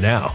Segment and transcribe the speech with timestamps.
[0.00, 0.34] now.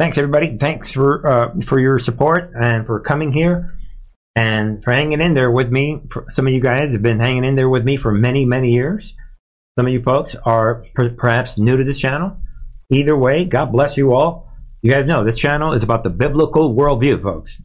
[0.00, 0.56] Thanks, everybody.
[0.56, 3.76] Thanks for uh, for your support and for coming here
[4.34, 6.00] and for hanging in there with me.
[6.30, 9.12] Some of you guys have been hanging in there with me for many, many years.
[9.78, 12.38] Some of you folks are per- perhaps new to this channel.
[12.90, 14.50] Either way, God bless you all.
[14.80, 17.60] You guys know this channel is about the biblical worldview, folks.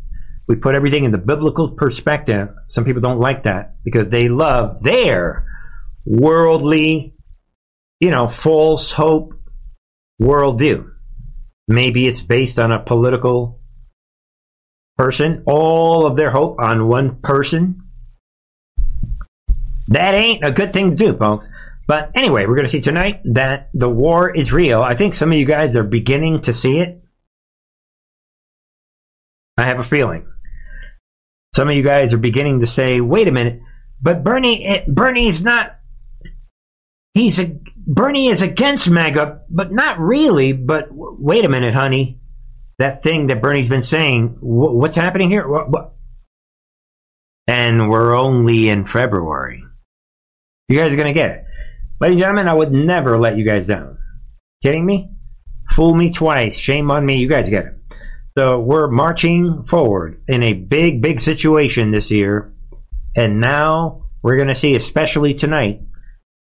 [0.45, 2.49] We put everything in the biblical perspective.
[2.67, 5.47] Some people don't like that because they love their
[6.03, 7.15] worldly,
[8.01, 9.35] you know, false hope
[10.21, 10.94] worldview.
[11.67, 13.59] Maybe it's based on a political
[14.97, 17.81] person, all of their hope on one person.
[19.87, 21.47] That ain't a good thing to do, folks.
[21.87, 24.81] But anyway, we're going to see tonight that the war is real.
[24.81, 27.03] I think some of you guys are beginning to see it.
[29.57, 30.27] I have a feeling.
[31.55, 33.61] Some of you guys are beginning to say, wait a minute,
[34.01, 35.79] but Bernie, eh, Bernie's not,
[37.15, 37.57] he's a,
[37.87, 40.53] Bernie is against MAGA, but not really.
[40.53, 42.19] But wait a minute, honey.
[42.77, 45.47] That thing that Bernie's been saying, what's happening here?
[47.47, 49.63] And we're only in February.
[50.67, 51.45] You guys are going to get it.
[52.01, 53.97] Ladies and gentlemen, I would never let you guys down.
[54.61, 55.11] Kidding me?
[55.73, 56.57] Fool me twice.
[56.57, 57.15] Shame on me.
[57.17, 57.73] You guys get it.
[58.37, 62.53] So we're marching forward in a big, big situation this year.
[63.15, 65.79] And now we're going to see, especially tonight,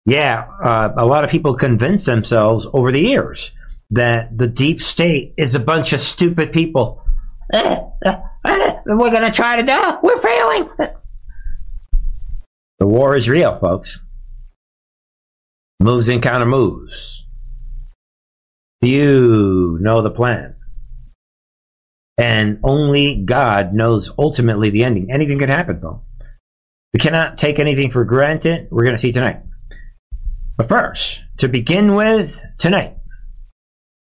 [0.06, 3.50] yeah, uh, a lot of people convince themselves over the years
[3.90, 7.02] that the deep state is a bunch of stupid people.
[7.52, 8.20] Uh, uh,
[8.86, 9.98] we're going to try to do.
[10.02, 10.70] We're failing.
[12.78, 13.98] The war is real, folks.
[15.80, 17.24] Moves and counter moves.
[18.80, 20.54] You know the plan
[22.18, 25.10] and only God knows ultimately the ending.
[25.10, 26.02] Anything can happen, though.
[26.92, 28.66] We cannot take anything for granted.
[28.70, 29.40] We're going to see tonight.
[30.58, 32.96] But first, to begin with, tonight.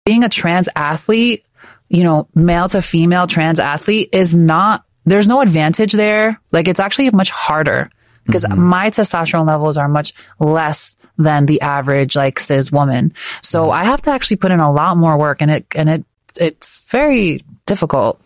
[0.04, 1.46] Being a trans athlete,
[1.88, 6.40] you know, male to female trans athlete is not, there's no advantage there.
[6.50, 7.88] Like it's actually much harder
[8.26, 8.60] because mm-hmm.
[8.60, 13.14] my testosterone levels are much less than the average like cis woman.
[13.42, 13.72] So mm-hmm.
[13.72, 16.04] I have to actually put in a lot more work and it, and it
[16.40, 18.20] it's very difficult.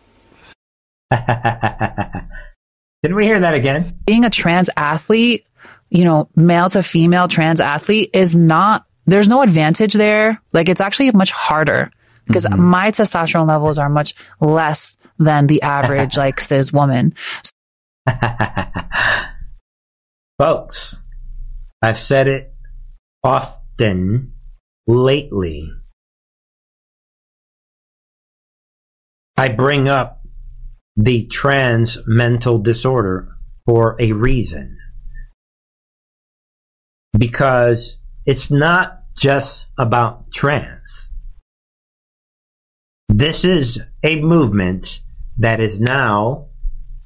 [1.11, 3.99] Didn't we hear that again?
[4.07, 5.47] Being a trans athlete,
[5.91, 10.41] you know, male to female trans athlete is not, there's no advantage there.
[10.53, 11.91] Like it's actually much harder
[12.27, 12.63] because mm-hmm.
[12.63, 17.15] my testosterone levels are much less than the average like cis woman.
[20.39, 20.97] Folks,
[21.83, 22.53] I've said it
[23.25, 24.33] often
[24.87, 25.73] lately
[29.39, 30.23] I bring up
[30.97, 33.29] the trans mental disorder
[33.67, 34.76] for a reason.
[37.19, 41.09] Because it's not just about trans.
[43.09, 45.01] This is a movement
[45.39, 46.49] that is now,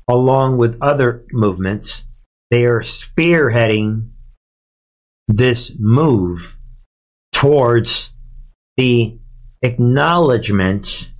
[0.09, 2.05] along with other movements,
[2.51, 4.11] they are spearheading
[5.29, 6.59] this move
[7.33, 8.12] towards
[8.77, 9.19] the
[9.62, 11.12] acknowledgement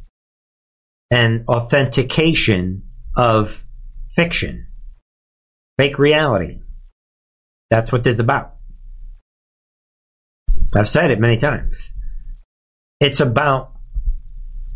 [1.11, 2.83] and authentication
[3.17, 3.65] of
[4.11, 4.67] fiction,
[5.79, 6.61] fake reality.
[7.71, 8.57] That's what this is about.
[10.75, 11.91] I've said it many times.
[13.01, 13.73] It's about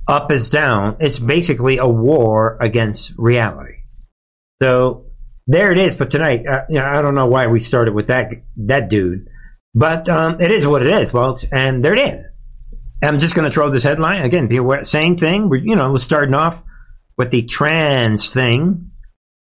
[0.06, 0.96] up is down.
[1.00, 3.78] It's basically a war against reality.
[4.62, 5.06] So
[5.46, 6.46] there it is for tonight.
[6.46, 9.28] Uh, you know, I don't know why we started with that that dude,
[9.74, 11.44] but um, it is what it is, folks.
[11.50, 12.24] And there it is.
[13.02, 14.50] I'm just going to throw this headline again.
[14.56, 15.48] Aware, same thing.
[15.48, 16.62] We're you know we're starting off
[17.16, 18.90] with the trans thing.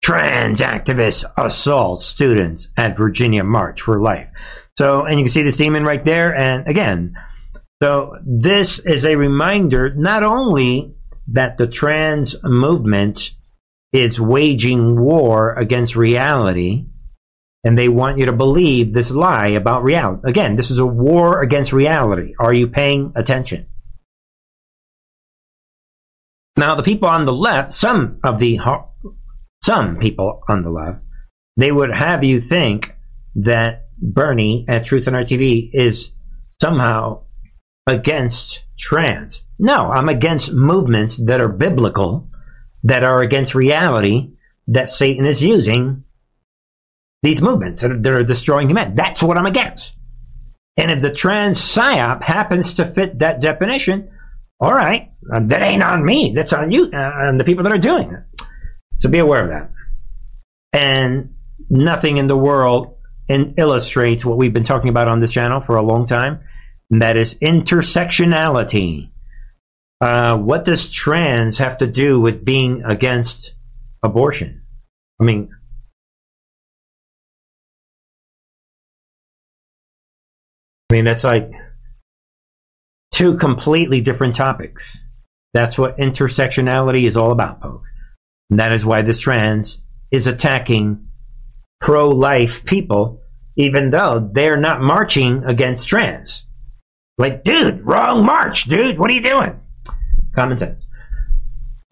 [0.02, 4.28] Trans activists assault students at Virginia March for Life.
[4.76, 6.34] So, and you can see this demon right there.
[6.34, 7.14] And again,
[7.82, 10.94] so this is a reminder not only
[11.28, 13.34] that the trans movement
[13.92, 16.86] is waging war against reality,
[17.64, 20.22] and they want you to believe this lie about reality.
[20.24, 22.34] Again, this is a war against reality.
[22.38, 23.66] Are you paying attention?
[26.56, 28.58] Now, the people on the left, some of the
[29.62, 31.00] some people on the left,
[31.56, 32.96] they would have you think
[33.36, 36.10] that Bernie at Truth and Art TV is
[36.60, 37.22] somehow
[37.86, 39.44] against trans.
[39.58, 42.28] No, I'm against movements that are biblical,
[42.84, 44.32] that are against reality,
[44.68, 46.04] that Satan is using
[47.22, 48.94] these movements that are, that are destroying humanity.
[48.96, 49.92] That's what I'm against.
[50.76, 54.10] And if the trans psyop happens to fit that definition,
[54.60, 56.32] all right, uh, that ain't on me.
[56.34, 58.46] That's on you, uh, on the people that are doing it.
[58.98, 59.70] So be aware of that.
[60.72, 61.34] And
[61.68, 62.96] nothing in the world
[63.30, 66.40] in, illustrates what we've been talking about on this channel for a long time,
[66.90, 69.10] and that is intersectionality.
[70.00, 73.54] Uh, what does trans have to do with being against
[74.02, 74.62] abortion?
[75.20, 75.50] I mean,
[80.90, 81.52] I mean, that's like
[83.12, 85.04] two completely different topics.
[85.54, 87.90] That's what intersectionality is all about, folks.
[88.50, 89.78] And that is why this trans
[90.10, 91.06] is attacking
[91.80, 93.22] pro life people,
[93.56, 96.46] even though they're not marching against trans.
[97.18, 98.98] Like, dude, wrong march, dude.
[98.98, 99.58] What are you doing?
[100.34, 100.86] Common sense.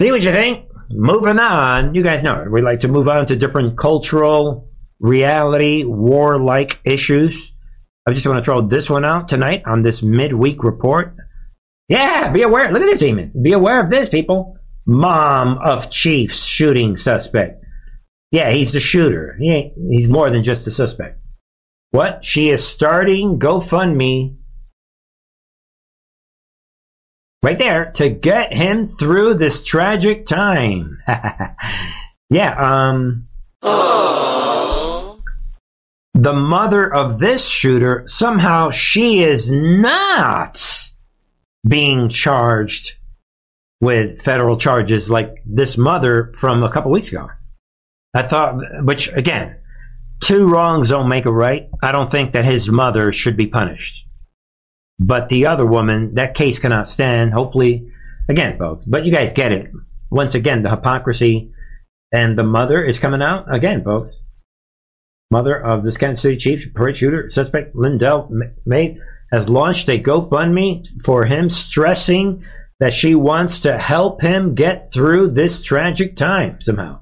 [0.01, 0.69] See what you think?
[0.91, 1.95] Moving on.
[1.95, 2.51] You guys know it.
[2.51, 7.53] We like to move on to different cultural, reality, war-like issues.
[8.07, 11.15] I just want to throw this one out tonight on this midweek report.
[11.89, 12.73] Yeah, be aware.
[12.73, 13.43] Look at this, Eamon.
[13.43, 14.57] Be aware of this, people.
[14.87, 17.63] Mom of Chiefs shooting suspect.
[18.31, 19.37] Yeah, he's the shooter.
[19.39, 21.21] He ain't, he's more than just a suspect.
[21.91, 22.25] What?
[22.25, 24.37] She is starting GoFundMe
[27.43, 30.99] right there to get him through this tragic time.
[32.31, 33.29] yeah, um.
[36.15, 40.61] The mother of this shooter, somehow she is not
[41.67, 42.97] being charged
[43.81, 47.29] with federal charges like this mother from a couple weeks ago.
[48.15, 49.57] I thought, which again,
[50.21, 51.69] two wrongs don't make a right.
[51.83, 54.07] I don't think that his mother should be punished.
[54.99, 57.33] But the other woman, that case cannot stand.
[57.33, 57.91] Hopefully,
[58.29, 59.71] again, folks, But you guys get it.
[60.11, 61.53] Once again, the hypocrisy
[62.13, 64.23] and the mother is coming out again, folks.
[65.31, 68.31] Mother of this Kansas City Chiefs parade shooter, suspect Lyndell
[68.65, 68.99] Mays
[69.31, 72.45] has launched a GoFundMe for him, stressing
[72.81, 77.01] that she wants to help him get through this tragic time somehow.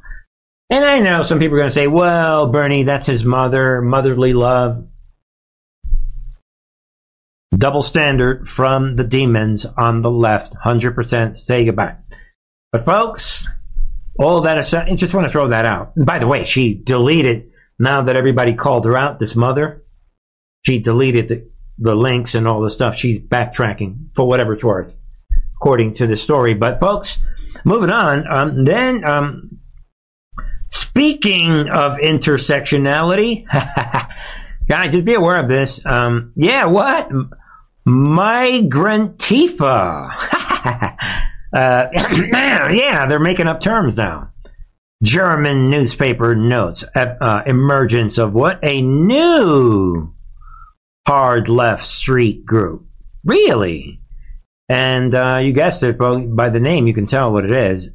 [0.69, 4.33] And I know some people are going to say, well, Bernie, that's his mother, motherly
[4.33, 4.87] love.
[7.57, 11.97] Double standard from the demons on the left, 100% say goodbye.
[12.73, 13.47] But folks,
[14.19, 15.93] all that aside, I just want to throw that out.
[15.97, 19.85] And by the way, she deleted, now that everybody called her out, this mother,
[20.63, 22.99] she deleted the, the links and all the stuff.
[22.99, 24.95] She's backtracking for whatever it's worth,
[25.55, 26.55] according to the story.
[26.55, 27.19] But folks,
[27.65, 29.56] moving on, um, then um,
[30.97, 33.45] Speaking of intersectionality,
[34.67, 35.79] guys, just be aware of this.
[35.85, 37.11] Um, yeah, what?
[37.87, 39.61] Migrantifa.
[41.53, 44.33] uh, yeah, they're making up terms now.
[45.03, 48.59] German newspaper notes uh, emergence of what?
[48.63, 50.15] A new
[51.07, 52.87] hard left street group.
[53.23, 54.01] Really?
[54.71, 57.91] And uh, you guessed it, by the name, you can tell what it is.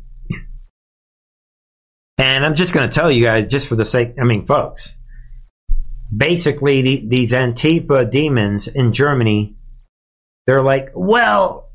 [2.21, 4.93] And I'm just going to tell you guys, just for the sake, I mean, folks,
[6.15, 9.55] basically the, these Antifa demons in Germany,
[10.45, 11.71] they're like, well,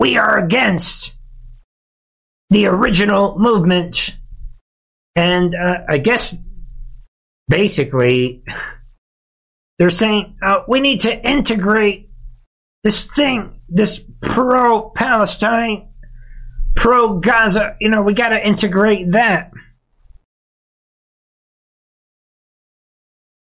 [0.00, 1.14] we are against
[2.50, 4.16] the original movement.
[5.14, 6.34] And uh, I guess
[7.46, 8.42] basically
[9.78, 12.10] they're saying uh, we need to integrate
[12.82, 15.91] this thing, this pro Palestine
[16.82, 19.52] pro Gaza, you know, we got to integrate that.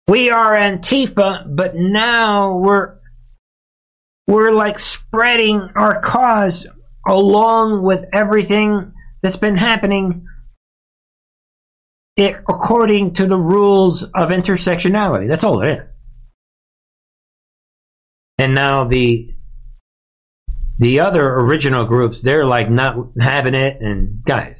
[0.07, 2.99] We are Antifa, but now we're
[4.27, 6.67] we're like spreading our cause
[7.07, 8.93] along with everything
[9.23, 10.27] that's been happening
[12.15, 15.27] it, according to the rules of intersectionality.
[15.27, 15.87] That's all it is.
[18.37, 19.33] And now the
[20.81, 23.79] the other original groups, they're like not having it.
[23.81, 24.57] And guys,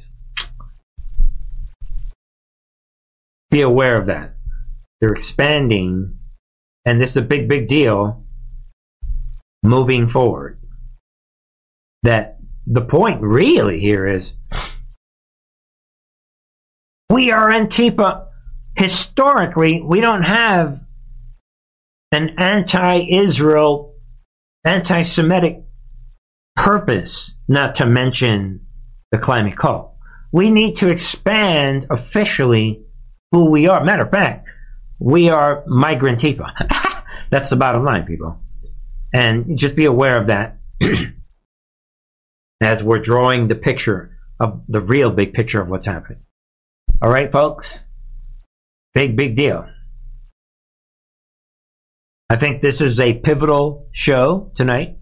[3.50, 4.36] be aware of that.
[5.00, 6.18] They're expanding,
[6.86, 8.24] and this is a big, big deal
[9.64, 10.60] moving forward.
[12.04, 12.38] That
[12.68, 14.32] the point really here is
[17.10, 18.28] we are Antifa.
[18.76, 20.84] Historically, we don't have
[22.12, 23.96] an anti Israel,
[24.64, 25.64] anti Semitic
[26.62, 28.60] purpose, not to mention
[29.10, 29.98] the climate call.
[30.30, 32.84] We need to expand officially
[33.32, 33.82] who we are.
[33.82, 34.48] Matter of fact,
[35.00, 37.02] we are migrantifa.
[37.30, 38.38] That's the bottom line, people.
[39.12, 40.58] And just be aware of that
[42.62, 46.20] as we're drawing the picture of the real big picture of what's happening.
[47.02, 47.80] All right, folks?
[48.94, 49.66] Big, big deal.
[52.30, 54.98] I think this is a pivotal show tonight.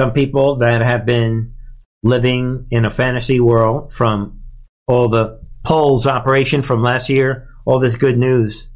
[0.00, 1.54] Some people that have been
[2.02, 4.42] living in a fantasy world from
[4.86, 8.68] all the polls operation from last year, all this good news.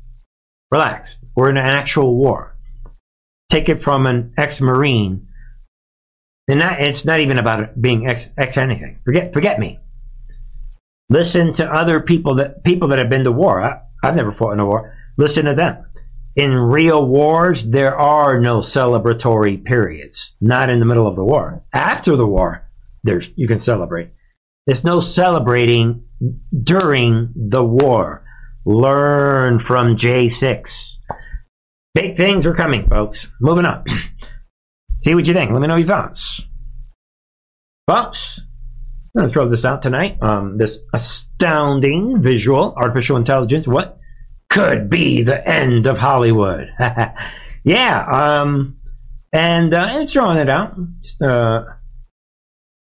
[0.71, 1.17] Relax.
[1.37, 2.57] We're in an actual war.
[3.49, 5.29] Take it from an ex-marine.
[6.49, 8.99] And that, it's not even about being ex, ex anything.
[9.05, 9.79] Forget, forget me.
[11.09, 13.63] Listen to other people that people that have been to war.
[13.63, 14.97] I, I've never fought in a war.
[15.17, 15.85] Listen to them.
[16.35, 20.35] In real wars, there are no celebratory periods.
[20.41, 21.63] Not in the middle of the war.
[21.73, 22.69] After the war,
[23.05, 24.11] there's you can celebrate.
[24.67, 26.05] There's no celebrating
[26.63, 28.25] during the war.
[28.65, 30.97] Learn from J6.
[31.95, 33.27] Big things are coming, folks.
[33.41, 33.85] Moving on.
[35.03, 35.51] See what you think.
[35.51, 36.41] Let me know your thoughts.
[37.91, 40.17] Folks, I'm going to throw this out tonight.
[40.23, 43.67] Um, this astounding visual artificial intelligence.
[43.67, 43.99] What
[44.53, 46.73] could be the end of Hollywood?
[47.65, 48.07] yeah.
[48.07, 48.79] Um,
[49.33, 50.77] and uh, it's throwing it out.
[51.21, 51.65] Uh,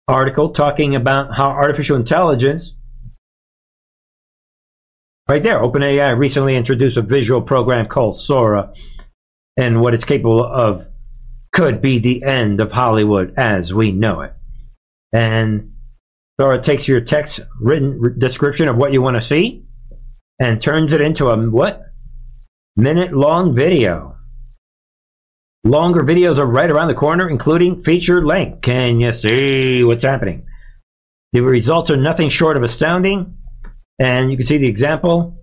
[0.09, 2.73] article talking about how artificial intelligence
[5.31, 8.73] Right there, OpenAI recently introduced a visual program called Sora,
[9.57, 10.89] and what it's capable of
[11.53, 14.33] could be the end of Hollywood as we know it.
[15.13, 15.75] And
[16.41, 19.67] Sora takes your text written description of what you want to see
[20.41, 21.83] and turns it into a what?
[22.77, 24.17] Minute long video.
[25.65, 28.63] Longer videos are right around the corner, including feature length.
[28.63, 30.47] Can you see what's happening?
[31.35, 33.37] The results are nothing short of astounding,
[33.99, 35.37] and you can see the example.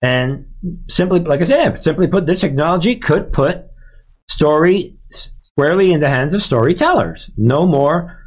[0.00, 0.46] And
[0.88, 3.64] simply, like I said, simply put, this technology could put
[4.28, 4.96] story
[5.42, 7.28] squarely in the hands of storytellers.
[7.36, 8.20] No more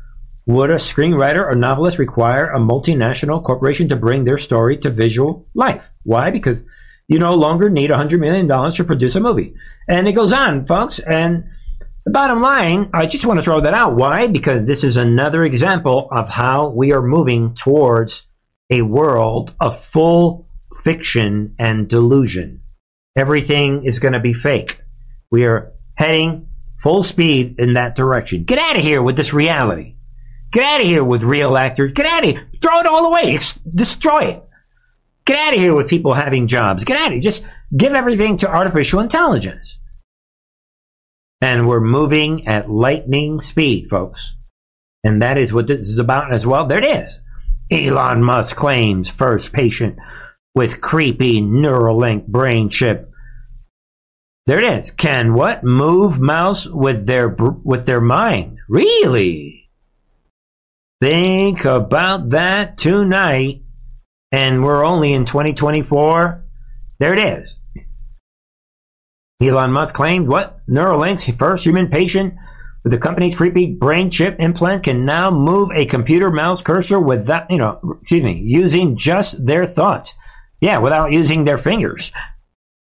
[0.47, 5.47] would a screenwriter or novelist require a multinational corporation to bring their story to visual
[5.53, 5.89] life.
[6.07, 6.31] Why?
[6.31, 6.61] Because
[7.09, 9.55] you no longer need $100 million to produce a movie.
[9.87, 10.99] And it goes on, folks.
[10.99, 11.49] And
[12.05, 13.95] the bottom line, I just want to throw that out.
[13.95, 14.27] Why?
[14.27, 18.25] Because this is another example of how we are moving towards
[18.69, 20.47] a world of full
[20.85, 22.61] fiction and delusion.
[23.17, 24.79] Everything is going to be fake.
[25.29, 26.47] We are heading
[26.81, 28.45] full speed in that direction.
[28.45, 29.95] Get out of here with this reality.
[30.53, 31.91] Get out of here with real actors.
[31.91, 32.47] Get out of here.
[32.61, 33.37] Throw it all away.
[33.69, 34.46] destroy it.
[35.27, 36.85] Get out of here with people having jobs.
[36.85, 37.21] Get out of here.
[37.21, 37.43] Just
[37.75, 39.77] give everything to artificial intelligence.
[41.41, 44.35] And we're moving at lightning speed, folks.
[45.03, 46.65] And that is what this is about as well.
[46.65, 47.19] There it is.
[47.69, 49.97] Elon Musk claims first patient
[50.55, 53.11] with creepy Neuralink brain chip.
[54.45, 54.91] There it is.
[54.91, 55.61] Can what?
[55.61, 58.59] Move mouse with their with their mind.
[58.69, 59.69] Really?
[61.01, 63.63] Think about that tonight
[64.31, 66.43] and we're only in 2024.
[66.99, 67.55] There it is.
[69.41, 70.59] Elon Musk claimed what?
[70.67, 72.33] Neuralink's first human patient
[72.83, 77.51] with the company's creepy brain chip implant can now move a computer mouse cursor without,
[77.51, 80.13] you know, excuse me, using just their thoughts.
[80.59, 82.11] Yeah, without using their fingers.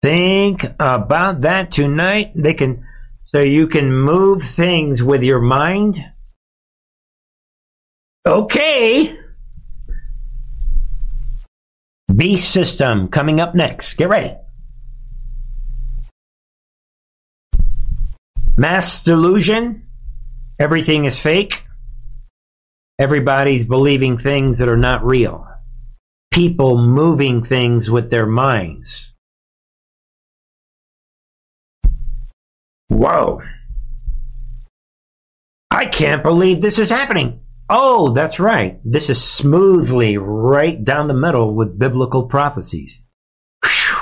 [0.03, 2.31] Think about that tonight.
[2.35, 2.87] They can,
[3.23, 6.03] so you can move things with your mind.
[8.25, 9.19] Okay.
[12.21, 13.95] Beast System coming up next.
[13.95, 14.37] Get ready.
[18.59, 19.87] Mass delusion.
[20.59, 21.65] Everything is fake.
[22.99, 25.49] Everybody's believing things that are not real.
[26.31, 29.15] People moving things with their minds.
[32.89, 33.41] Whoa.
[35.71, 37.41] I can't believe this is happening.
[37.73, 38.81] Oh, that's right.
[38.85, 43.07] This is smoothly right down the middle with biblical prophecies.
[43.65, 43.97] Whew.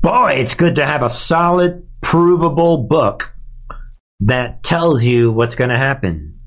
[0.00, 3.34] Boy, it's good to have a solid, provable book
[4.20, 6.40] that tells you what's going to happen.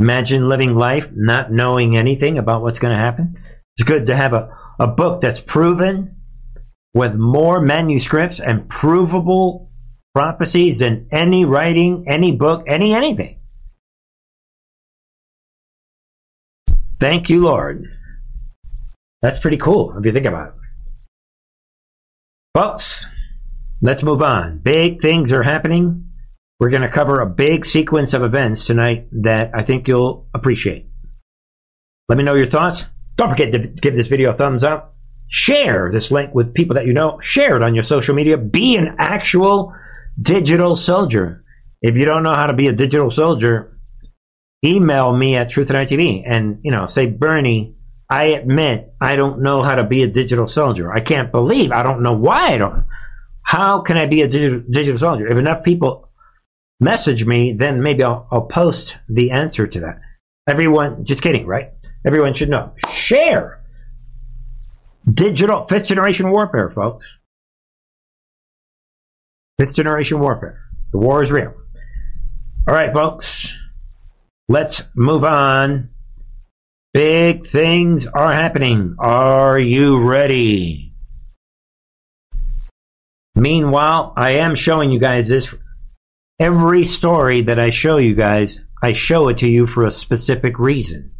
[0.00, 3.38] Imagine living life not knowing anything about what's going to happen.
[3.76, 6.16] It's good to have a, a book that's proven
[6.92, 9.70] with more manuscripts and provable
[10.12, 13.38] prophecies than any writing, any book, any anything.
[16.98, 17.84] Thank you, Lord.
[19.22, 20.54] That's pretty cool if you think about it.
[22.54, 23.04] Folks,
[23.82, 24.58] let's move on.
[24.58, 26.10] Big things are happening.
[26.58, 30.86] We're going to cover a big sequence of events tonight that I think you'll appreciate.
[32.08, 32.86] Let me know your thoughts.
[33.16, 34.96] Don't forget to give this video a thumbs up.
[35.28, 37.18] Share this link with people that you know.
[37.20, 38.38] Share it on your social media.
[38.38, 39.74] Be an actual
[40.20, 41.44] digital soldier.
[41.82, 43.75] If you don't know how to be a digital soldier,
[44.64, 47.74] email me at Truth and ITV and, you know, say, Bernie,
[48.08, 50.92] I admit I don't know how to be a digital soldier.
[50.92, 52.84] I can't believe, I don't know why I don't.
[53.42, 55.26] How can I be a digital, digital soldier?
[55.26, 56.08] If enough people
[56.80, 60.00] message me, then maybe I'll, I'll post the answer to that.
[60.48, 61.72] Everyone, just kidding, right?
[62.04, 62.72] Everyone should know.
[62.90, 63.60] Share
[65.12, 67.06] digital fifth generation warfare, folks.
[69.58, 70.60] Fifth generation warfare.
[70.92, 71.54] The war is real.
[72.68, 73.56] All right, folks.
[74.48, 75.90] Let's move on.
[76.94, 78.94] Big things are happening.
[78.98, 80.94] Are you ready?
[83.34, 85.52] Meanwhile, I am showing you guys this.
[86.38, 90.58] Every story that I show you guys, I show it to you for a specific
[90.58, 91.12] reason.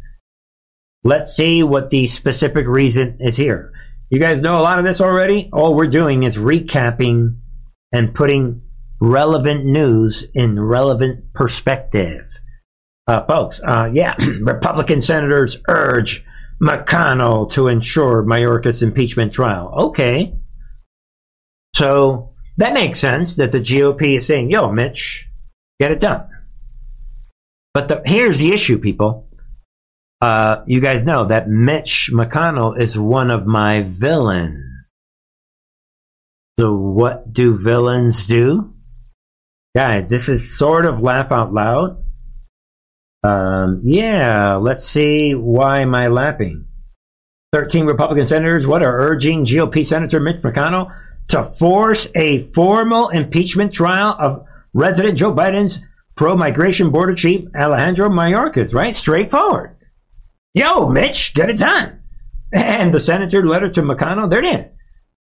[1.03, 3.73] Let's see what the specific reason is here.
[4.09, 5.49] You guys know a lot of this already.
[5.51, 7.37] All we're doing is recapping
[7.91, 8.61] and putting
[9.01, 12.26] relevant news in relevant perspective.
[13.07, 16.25] Uh, folks, uh, yeah, Republican senators urge
[16.61, 19.73] McConnell to ensure Mayorkas impeachment trial.
[19.89, 20.35] Okay.
[21.75, 25.29] So that makes sense that the GOP is saying, yo, Mitch,
[25.79, 26.27] get it done.
[27.73, 29.29] But the, here's the issue, people.
[30.19, 34.89] Uh, you guys know that Mitch McConnell is one of my villains.
[36.59, 38.73] So what do villains do?
[39.75, 42.03] Guys, this is sort of laugh out loud.
[43.27, 46.65] Um, yeah, let's see why am I laughing?
[47.51, 50.93] 13 Republican senators, what are urging GOP Senator Mitch McConnell
[51.29, 55.79] to force a formal impeachment trial of President Joe Biden's
[56.15, 58.95] pro-migration border chief Alejandro Mayorkas, right?
[58.95, 59.75] Straightforward.
[60.53, 62.01] Yo, Mitch, get it done.
[62.53, 64.65] And the senator letter to McConnell, there it is.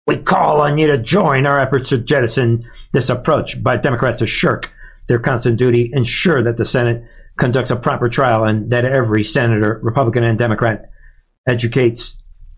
[0.06, 4.26] We call on you to join our efforts to jettison this approach by Democrats to
[4.28, 4.72] shirk
[5.08, 7.04] their constant duty, ensure that the Senate
[7.38, 10.90] conducts a proper trial, and that every senator, Republican and Democrat,
[11.46, 12.16] educates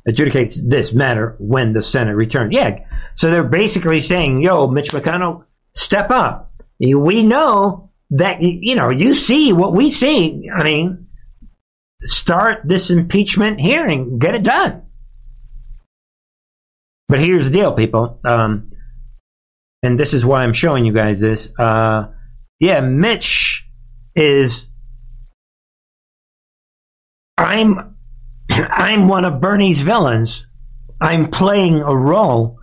[0.09, 2.55] adjudicates this matter when the Senate returns.
[2.55, 2.79] Yeah,
[3.14, 6.53] so they're basically saying, "Yo, Mitch McConnell, step up.
[6.81, 10.49] We know that you know you see what we see.
[10.55, 11.07] I mean,
[12.03, 14.83] start this impeachment hearing, get it done."
[17.09, 18.21] But here's the deal, people.
[18.25, 18.73] Um,
[19.83, 21.49] and this is why I'm showing you guys this.
[21.59, 22.09] Uh,
[22.61, 23.48] yeah, Mitch
[24.14, 24.66] is.
[27.37, 27.97] I'm,
[28.51, 30.47] I'm one of Bernie's villains.
[31.01, 32.59] I'm playing a role.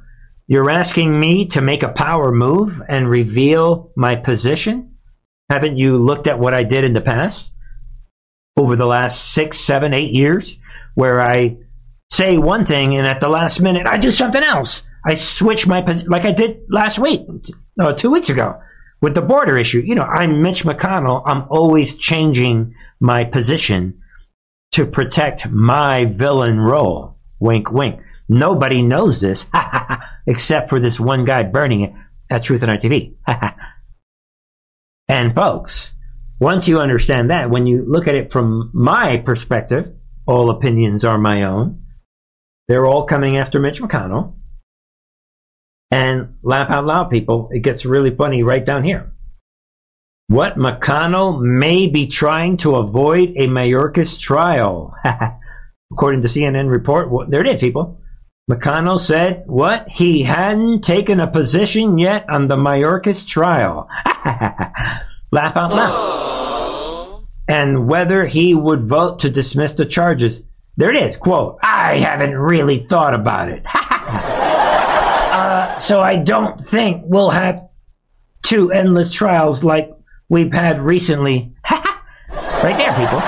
[0.47, 4.97] You're asking me to make a power move and reveal my position?
[5.49, 7.49] Haven't you looked at what I did in the past?
[8.57, 10.57] Over the last six, seven, eight years,
[10.93, 11.57] where I
[12.09, 14.83] say one thing and at the last minute I do something else.
[15.05, 17.21] I switch my position like I did last week,
[17.77, 18.59] no, two weeks ago
[19.01, 19.81] with the border issue.
[19.85, 21.21] You know, I'm Mitch McConnell.
[21.25, 24.01] I'm always changing my position
[24.71, 27.17] to protect my villain role.
[27.39, 28.01] Wink, wink.
[28.27, 29.45] Nobody knows this
[30.27, 31.93] except for this one guy burning it
[32.29, 33.15] at Truth and Art TV.
[35.07, 35.93] and folks,
[36.39, 39.93] once you understand that, when you look at it from my perspective,
[40.25, 41.83] all opinions are my own.
[42.67, 44.33] They're all coming after Mitch McConnell.
[45.91, 49.11] And laugh out loud, people, it gets really funny right down here.
[50.27, 54.95] What McConnell may be trying to avoid a Mayorkas trial.
[55.91, 58.01] According to CNN report, well, there it is, people.
[58.49, 59.87] McConnell said what?
[59.89, 63.87] He hadn't taken a position yet on the Mayorkas trial.
[65.31, 67.25] Laugh out loud.
[67.47, 70.41] And whether he would vote to dismiss the charges.
[70.77, 73.63] There it is, quote, I haven't really thought about it.
[75.79, 77.67] so I don't think we'll have
[78.43, 79.89] two endless trials like
[80.29, 81.55] we've had recently.
[82.29, 83.21] right there, people.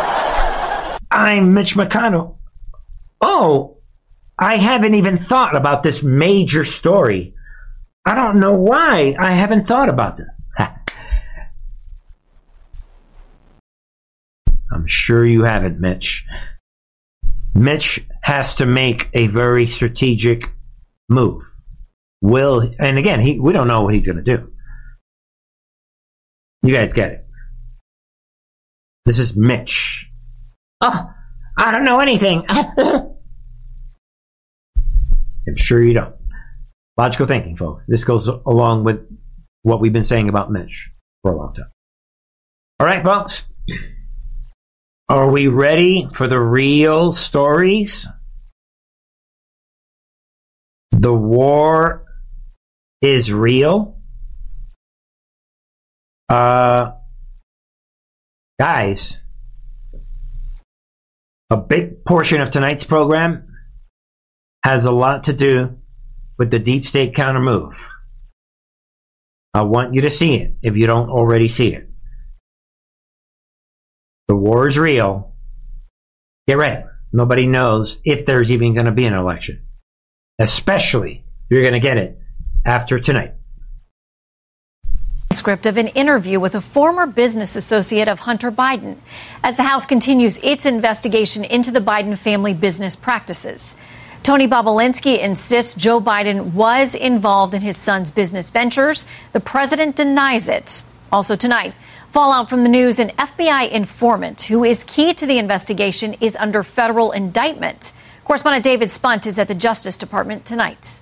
[1.10, 2.38] I'm Mitch McConnell.
[3.22, 3.78] Oh,
[4.38, 7.34] I haven't even thought about this major story.
[8.06, 10.28] I don't know why I haven't thought about that.
[14.72, 16.26] I'm sure you haven't, Mitch.
[17.56, 20.52] Mitch has to make a very strategic
[21.10, 21.44] move.
[22.22, 24.52] Will and again, he we don't know what he's going to do.
[26.64, 27.28] You guys get it.
[29.06, 30.10] This is Mitch.
[30.82, 31.10] Oh,
[31.58, 32.44] I don't know anything.
[32.50, 33.16] I'm
[35.56, 36.16] sure you don't.
[36.98, 37.86] Logical thinking, folks.
[37.88, 39.00] This goes along with
[39.62, 41.72] what we've been saying about Mitch for a long time.
[42.80, 43.46] All right, folks.
[45.10, 48.08] Are we ready for the real stories?
[50.92, 52.07] The war
[53.02, 53.98] is real.
[56.30, 56.92] Uh,
[58.60, 59.22] guys,
[61.50, 63.48] a big portion of tonight's program
[64.64, 65.78] has a lot to do
[66.38, 67.74] with the deep state counter move.
[69.54, 71.90] I want you to see it if you don't already see it.
[74.28, 75.34] The war is real.
[76.48, 76.84] Get ready.
[77.14, 79.66] Nobody knows if there's even going to be an election,
[80.40, 82.20] especially if you're going to get it
[82.66, 83.34] after tonight.
[85.34, 88.98] Script of an interview with a former business associate of Hunter Biden
[89.44, 93.76] as the House continues its investigation into the Biden family business practices.
[94.24, 99.06] Tony Bobulinski insists Joe Biden was involved in his son's business ventures.
[99.32, 100.84] The president denies it.
[101.12, 101.74] Also tonight,
[102.12, 106.64] fallout from the news an FBI informant who is key to the investigation is under
[106.64, 107.94] federal indictment.
[108.26, 111.00] Correspondent David Spunt is at the Justice Department tonight.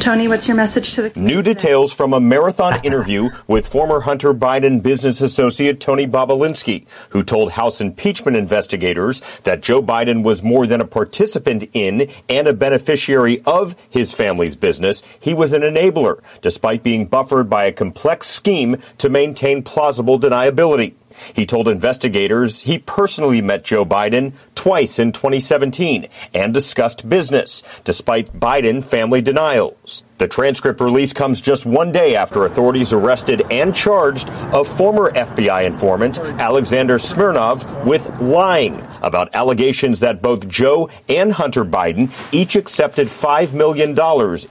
[0.00, 4.34] Tony, what's your message to the New details from a marathon interview with former Hunter
[4.34, 10.66] Biden business associate Tony Bobulinski, who told House impeachment investigators that Joe Biden was more
[10.66, 15.02] than a participant in and a beneficiary of his family's business.
[15.18, 20.94] He was an enabler, despite being buffered by a complex scheme to maintain plausible deniability.
[21.32, 24.32] He told investigators he personally met Joe Biden
[24.64, 30.04] twice in 2017 and discussed business, despite Biden family denials.
[30.16, 35.64] The transcript release comes just one day after authorities arrested and charged a former FBI
[35.64, 43.08] informant, Alexander Smirnov, with lying about allegations that both Joe and Hunter Biden each accepted
[43.08, 43.90] $5 million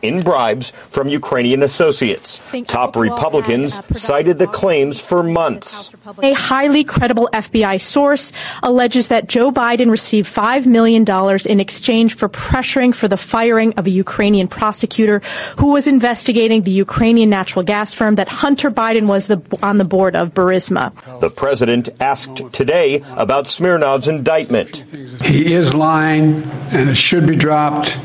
[0.01, 2.41] in bribes from Ukrainian associates.
[2.67, 5.95] Top uh, Republicans cited the claims for months.
[6.21, 11.05] A highly credible FBI source alleges that Joe Biden received $5 million
[11.47, 15.21] in exchange for pressuring for the firing of a Ukrainian prosecutor
[15.59, 19.85] who was investigating the Ukrainian natural gas firm that Hunter Biden was the, on the
[19.85, 20.91] board of Burisma.
[21.21, 24.83] The president asked today about Smirnov's indictment.
[25.21, 26.43] He is lying,
[26.75, 27.95] and it should be dropped,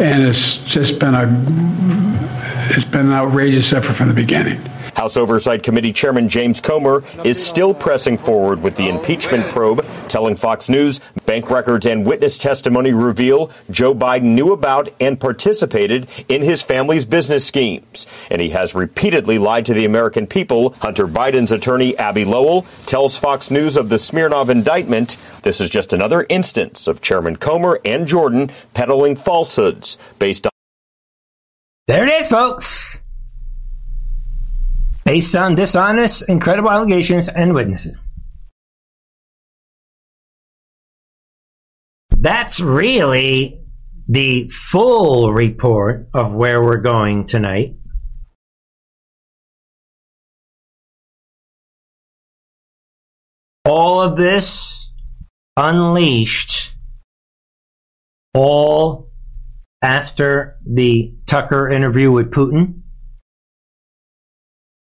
[0.00, 1.26] and it's just been a
[2.74, 4.58] it's been an outrageous effort from the beginning.
[4.96, 10.34] House Oversight Committee Chairman James Comer is still pressing forward with the impeachment probe, telling
[10.34, 16.40] Fox News bank records and witness testimony reveal Joe Biden knew about and participated in
[16.40, 18.06] his family's business schemes.
[18.30, 20.70] And he has repeatedly lied to the American people.
[20.80, 25.18] Hunter Biden's attorney, Abbe Lowell, tells Fox News of the Smirnov indictment.
[25.42, 30.52] This is just another instance of Chairman Comer and Jordan peddling falsehoods based on.
[31.86, 33.02] There it is, folks
[35.06, 37.96] based on dishonest, incredible allegations and witnesses.
[42.10, 43.60] That's really
[44.08, 47.76] the full report of where we're going tonight.
[53.64, 54.90] All of this
[55.56, 56.74] unleashed
[58.34, 59.08] all
[59.82, 62.82] after the Tucker interview with Putin.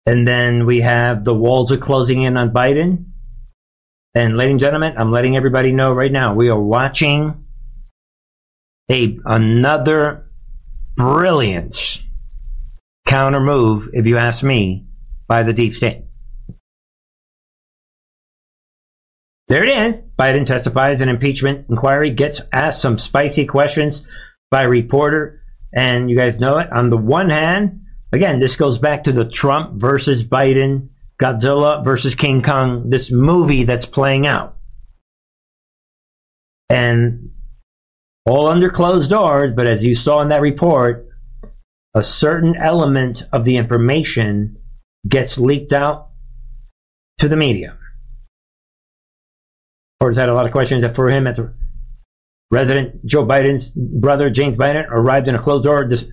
[0.05, 3.05] And then we have the walls are closing in on Biden.
[4.13, 7.45] And ladies and gentlemen, I'm letting everybody know right now, we are watching
[8.89, 10.29] a another
[10.95, 12.03] brilliant
[13.05, 14.87] counter move, if you ask me,
[15.27, 16.03] by the deep state.
[19.47, 20.01] There it is.
[20.17, 24.03] Biden testifies in impeachment inquiry, gets asked some spicy questions
[24.49, 25.41] by a reporter,
[25.73, 26.71] and you guys know it.
[26.71, 27.80] On the one hand,
[28.11, 30.89] Again, this goes back to the Trump versus Biden,
[31.21, 34.57] Godzilla versus King Kong, this movie that's playing out.
[36.69, 37.31] And
[38.25, 41.07] all under closed doors, but as you saw in that report,
[41.93, 44.57] a certain element of the information
[45.07, 46.09] gets leaked out
[47.19, 47.71] to the media.
[49.99, 51.53] Of course, had a lot of questions for him at the
[52.49, 56.05] President Joe Biden's brother, James Biden, arrived in a closed door dis-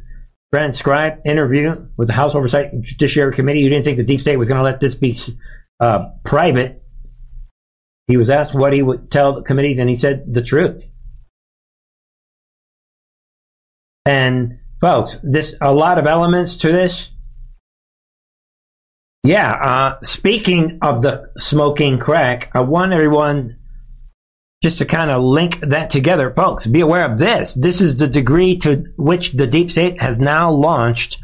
[0.53, 3.61] transcribed interview with the House Oversight and Judiciary Committee.
[3.61, 5.19] You didn't think the deep state was going to let this be
[5.81, 6.83] uh, private.
[8.07, 10.91] He was asked what he would tell the committees, and he said the truth.
[14.07, 17.11] And folks, this a lot of elements to this.
[19.23, 23.58] Yeah, uh, speaking of the smoking crack, I want everyone
[24.63, 27.53] just to kind of link that together, folks, be aware of this.
[27.55, 31.23] This is the degree to which the deep state has now launched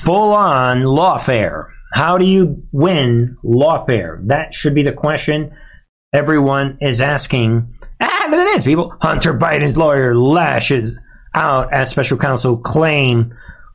[0.00, 1.68] full on lawfare.
[1.92, 4.26] How do you win lawfare?
[4.26, 5.52] That should be the question
[6.12, 7.74] everyone is asking.
[8.00, 8.94] Ah, look at this, people.
[9.00, 10.96] Hunter Biden's lawyer lashes
[11.34, 13.34] out as special counsel claim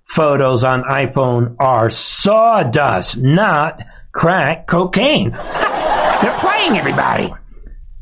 [0.10, 5.32] photos on iPhone are sawdust, not crack cocaine.
[6.22, 7.34] They're playing everybody.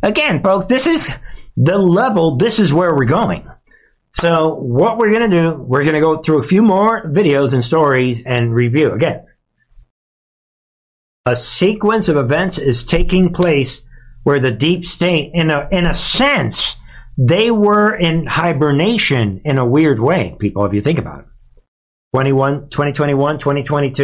[0.04, 1.10] Again, folks, this is
[1.56, 3.50] the level, this is where we're going.
[4.12, 7.54] So, what we're going to do, we're going to go through a few more videos
[7.54, 8.92] and stories and review.
[8.92, 9.26] Again,
[11.26, 13.82] a sequence of events is taking place
[14.24, 16.76] where the deep state, in a, in a sense,
[17.18, 21.26] they were in hibernation in a weird way, people, if you think about it.
[22.14, 24.04] 21, 2021, 2022,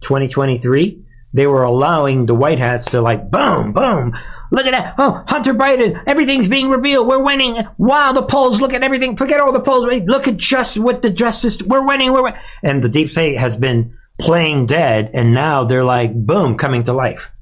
[0.00, 1.03] 2023,
[1.34, 4.16] they were allowing the White Hats to like, boom, boom,
[4.52, 4.94] look at that.
[4.96, 7.08] Oh, Hunter Biden, everything's being revealed.
[7.08, 7.56] We're winning.
[7.76, 9.16] Wow, the polls, look at everything.
[9.16, 9.84] Forget all the polls.
[10.06, 12.12] Look at just what the justice, we're winning.
[12.12, 12.40] We're winning.
[12.62, 16.92] And the deep state has been playing dead, and now they're like, boom, coming to
[16.92, 17.32] life.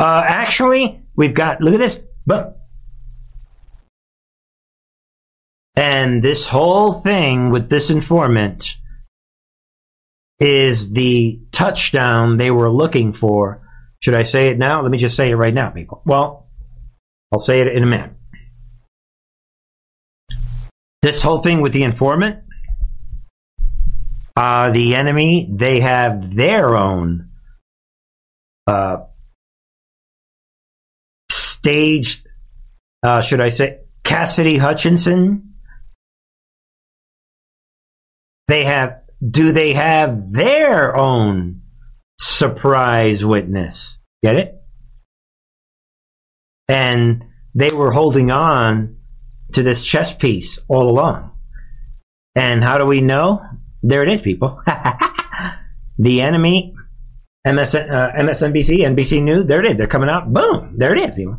[0.00, 2.54] Uh, actually, we've got, look at this, boom.
[5.76, 8.78] And this whole thing with this informant
[10.40, 13.66] is the touchdown they were looking for.
[14.00, 14.82] Should I say it now?
[14.82, 16.02] Let me just say it right now, people.
[16.04, 16.48] Well,
[17.32, 18.12] I'll say it in a minute.
[21.02, 22.44] This whole thing with the informant
[24.38, 27.30] uh, the enemy, they have their own
[28.68, 28.98] uh,
[31.28, 32.24] staged,
[33.02, 35.54] uh, should I say, Cassidy Hutchinson.
[38.46, 41.62] They have, do they have their own
[42.18, 43.98] surprise witness?
[44.22, 44.54] Get it?
[46.68, 48.96] And they were holding on
[49.52, 51.32] to this chess piece all along.
[52.34, 53.42] And how do we know?
[53.82, 54.62] There it is, people.
[55.98, 56.74] the enemy,
[57.46, 59.76] MS, uh, MSNBC, NBC News, there it is.
[59.76, 60.32] They're coming out.
[60.32, 60.74] Boom.
[60.76, 61.38] There it is, people.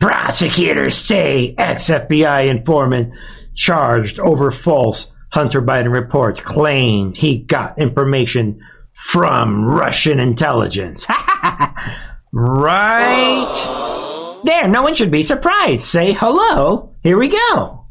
[0.00, 3.14] Prosecutors say ex FBI informant
[3.54, 8.60] charged over false Hunter Biden reports claimed he got information
[8.92, 11.06] from Russian intelligence.
[12.32, 14.40] right?
[14.44, 15.84] There, no one should be surprised.
[15.84, 16.94] Say hello.
[17.02, 17.86] Here we go.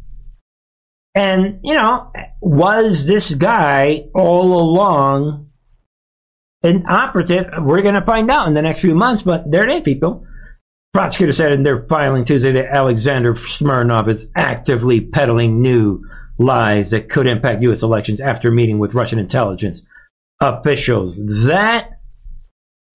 [1.16, 5.50] And, you know, was this guy all along
[6.64, 7.46] an operative?
[7.60, 10.26] We're going to find out in the next few months, but there it is, people.
[10.94, 16.04] Prosecutor said in their filing Tuesday that Alexander Smirnov is actively peddling new
[16.38, 17.82] lies that could impact U.S.
[17.82, 19.82] elections after meeting with Russian intelligence
[20.42, 21.16] officials.
[21.48, 22.00] That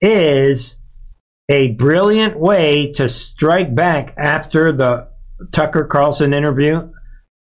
[0.01, 0.77] is
[1.49, 5.09] a brilliant way to strike back after the
[5.51, 6.91] Tucker Carlson interview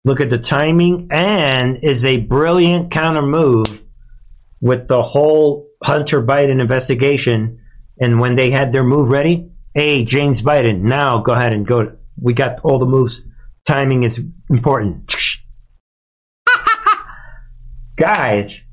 [0.05, 3.83] look at the timing, and is a brilliant counter move
[4.61, 7.61] with the whole Hunter Biden investigation.
[8.01, 11.97] And when they had their move ready, hey, James Biden, now go ahead and go.
[12.21, 13.21] We got all the moves.
[13.67, 15.15] Timing is important.
[18.03, 18.65] Guys,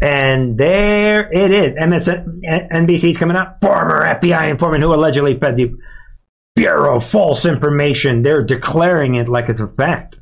[0.00, 1.76] and there it is.
[1.76, 3.60] MSNBC's coming up.
[3.60, 5.76] Former FBI informant who allegedly fed the
[6.56, 8.22] Bureau false information.
[8.22, 10.18] They're declaring it like it's a fact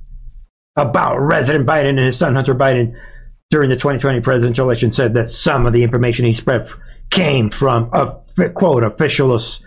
[0.77, 3.01] about President Biden and his son Hunter Biden
[3.49, 6.69] during the 2020 presidential election said that some of the information he spread
[7.09, 9.63] came from a quote officials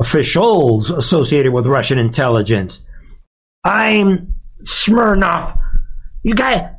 [0.00, 2.80] officials associated with Russian intelligence.
[3.62, 5.58] I'm Smirnov.
[6.22, 6.75] You guys,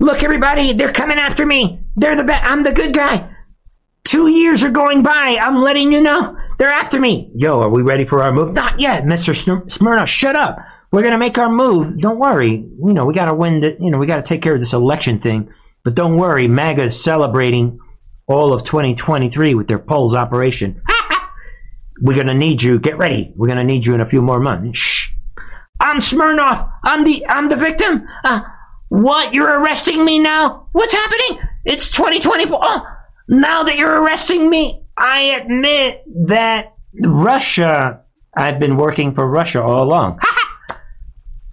[0.00, 1.80] look, everybody, they're coming after me.
[1.94, 2.50] They're the best.
[2.50, 3.30] I'm the good guy.
[4.04, 5.38] Two years are going by.
[5.40, 7.30] I'm letting you know they're after me.
[7.34, 8.54] Yo, are we ready for our move?
[8.54, 10.08] Not yet, Mister Smirnov.
[10.08, 10.58] Shut up.
[10.90, 12.00] We're to make our move.
[12.00, 12.50] Don't worry.
[12.50, 13.60] You know, we got to win.
[13.60, 15.52] The, you know, we got to take care of this election thing.
[15.84, 16.48] But don't worry.
[16.48, 17.78] MAGA is celebrating
[18.26, 20.82] all of 2023 with their polls operation.
[22.02, 22.80] We're to need you.
[22.80, 23.32] Get ready.
[23.36, 24.78] We're to need you in a few more months.
[24.78, 25.10] Shh.
[25.78, 26.68] I'm Smirnov.
[26.84, 28.06] I'm the I'm the victim.
[28.24, 28.42] Uh,
[28.90, 29.32] what?
[29.32, 30.68] You're arresting me now?
[30.72, 31.42] What's happening?
[31.64, 32.58] It's 2024.
[32.62, 32.86] Oh,
[33.28, 38.02] now that you're arresting me, I admit that Russia.
[38.36, 40.20] I've been working for Russia all along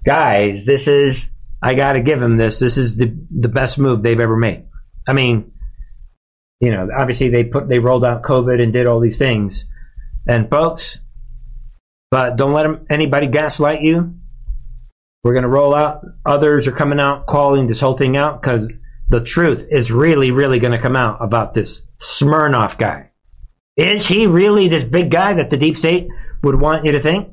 [0.08, 1.30] guys, this is
[1.62, 2.60] I got to give them this.
[2.60, 4.66] This is the the best move they've ever made.
[5.08, 5.52] I mean,
[6.60, 9.66] you know, obviously they put they rolled out COVID and did all these things,
[10.28, 11.00] and folks,
[12.10, 14.16] but don't let them, anybody gaslight you.
[15.28, 16.06] We're going to roll out.
[16.26, 18.72] Others are coming out calling this whole thing out because
[19.10, 23.12] the truth is really, really going to come out about this Smirnov guy.
[23.76, 26.08] Is he really this big guy that the deep state
[26.44, 27.28] would want you to think?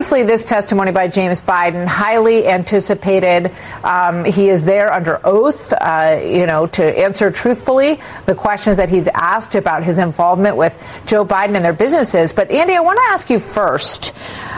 [0.00, 3.52] Obviously, this testimony by James Biden, highly anticipated.
[3.84, 8.88] Um, he is there under oath, uh, you know, to answer truthfully the questions that
[8.88, 12.32] he's asked about his involvement with Joe Biden and their businesses.
[12.32, 14.12] But Andy, I want to ask you first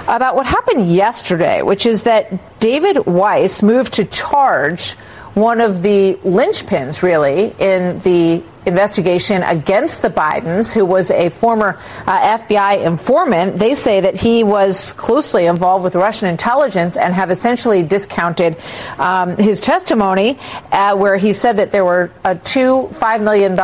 [0.09, 4.97] about what happened yesterday, which is that David Weiss moved to charge
[5.35, 11.78] one of the linchpins, really, in the investigation against the Bidens, who was a former
[12.07, 13.59] uh, FBI informant.
[13.59, 18.57] They say that he was closely involved with Russian intelligence and have essentially discounted
[18.99, 20.39] um, his testimony,
[20.72, 23.55] uh, where he said that there were uh, two $5 million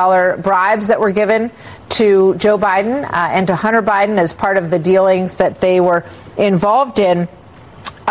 [0.42, 1.50] bribes that were given
[1.90, 5.80] to Joe Biden uh, and to Hunter Biden as part of the dealings that they
[5.80, 6.04] were
[6.36, 7.28] involved in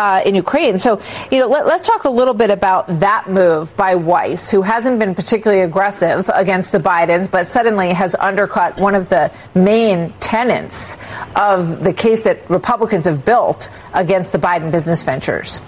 [0.00, 0.78] uh, in Ukraine.
[0.78, 0.98] So,
[1.30, 4.98] you know, let, us talk a little bit about that move by Weiss, who hasn't
[4.98, 10.96] been particularly aggressive against the Bidens, but suddenly has undercut one of the main tenets
[11.36, 15.60] of the case that Republicans have built against the Biden business ventures.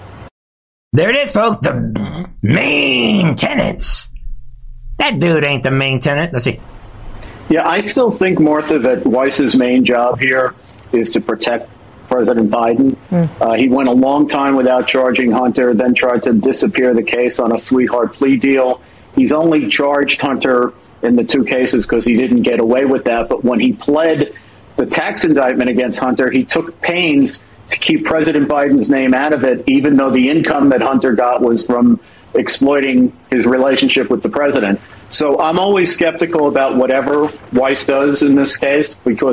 [0.93, 1.57] There it is, folks.
[1.57, 4.09] The main tenants.
[4.97, 6.33] That dude ain't the main tenant.
[6.33, 6.59] Let's see.
[7.49, 10.55] Yeah, I still think, Martha, that Weiss's main job here
[10.91, 11.69] is to protect
[12.13, 12.95] President Biden.
[13.09, 13.41] Mm.
[13.41, 17.39] Uh, he went a long time without charging Hunter, then tried to disappear the case
[17.39, 18.81] on a sweetheart plea deal.
[19.15, 23.29] He's only charged Hunter in the two cases because he didn't get away with that.
[23.29, 24.35] But when he pled
[24.75, 29.43] the tax indictment against Hunter, he took pains to keep President Biden's name out of
[29.43, 31.99] it, even though the income that Hunter got was from
[32.35, 34.79] exploiting his relationship with the president.
[35.09, 39.32] So I'm always skeptical about whatever Weiss does in this case because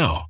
[0.00, 0.29] now.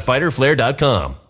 [0.00, 1.29] www.fighterflare.com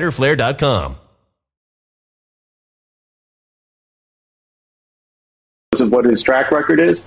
[0.00, 0.96] fighterflare.com.
[5.78, 7.02] Of what his track record is.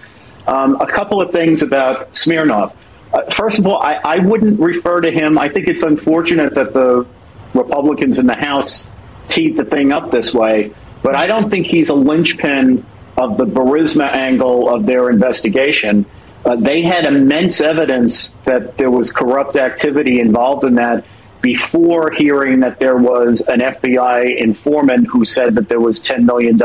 [0.47, 2.75] Um, a couple of things about Smirnov.
[3.13, 5.37] Uh, first of all, I, I wouldn't refer to him.
[5.37, 7.05] I think it's unfortunate that the
[7.53, 8.87] Republicans in the House
[9.27, 10.73] teed the thing up this way,
[11.03, 12.83] but I don't think he's a linchpin
[13.15, 16.05] of the Burisma angle of their investigation.
[16.43, 21.05] Uh, they had immense evidence that there was corrupt activity involved in that
[21.43, 26.59] before hearing that there was an FBI informant who said that there was $10 million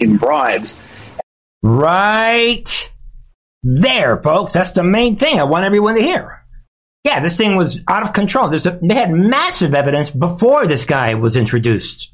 [0.00, 0.80] in bribes.
[1.62, 2.92] Right
[3.62, 4.54] there, folks.
[4.54, 6.42] That's the main thing I want everyone to hear.
[7.04, 8.52] Yeah, this thing was out of control.
[8.52, 12.10] A, they had massive evidence before this guy was introduced.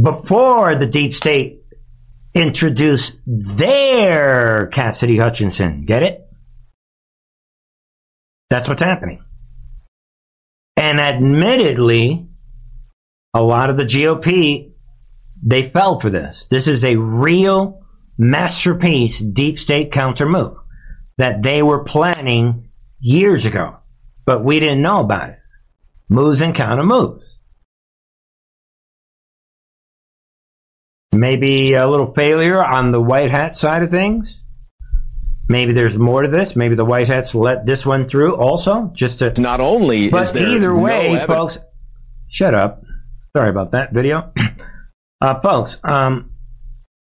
[0.00, 1.62] Before the deep state
[2.32, 5.84] introduced their Cassidy Hutchinson.
[5.84, 6.20] Get it?
[8.50, 9.24] That's what's happening.
[10.76, 12.28] And admittedly,
[13.32, 14.72] a lot of the GOP,
[15.42, 16.46] they fell for this.
[16.50, 17.82] This is a real
[18.16, 20.56] masterpiece deep state counter move
[21.18, 22.68] that they were planning
[23.00, 23.76] years ago,
[24.24, 25.38] but we didn't know about it.
[26.08, 27.38] Moves and counter moves.
[31.12, 34.46] Maybe a little failure on the white hat side of things.
[35.48, 36.56] Maybe there's more to this.
[36.56, 39.32] Maybe the white hats let this one through also, just to.
[39.38, 41.58] Not only but is there either way, no folks.
[42.28, 42.82] Shut up.
[43.36, 44.32] Sorry about that video,
[45.20, 45.78] uh, folks.
[45.84, 46.32] Um,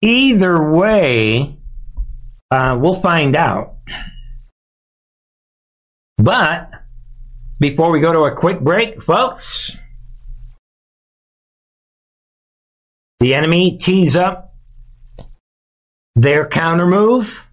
[0.01, 1.59] either way,
[2.51, 3.75] uh, we'll find out.
[6.17, 6.71] But
[7.59, 9.77] before we go to a quick break, folks,
[13.19, 14.55] the enemy tees up
[16.15, 17.44] their counter move,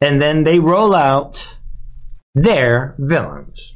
[0.00, 1.58] and then they roll out
[2.34, 3.74] their villains.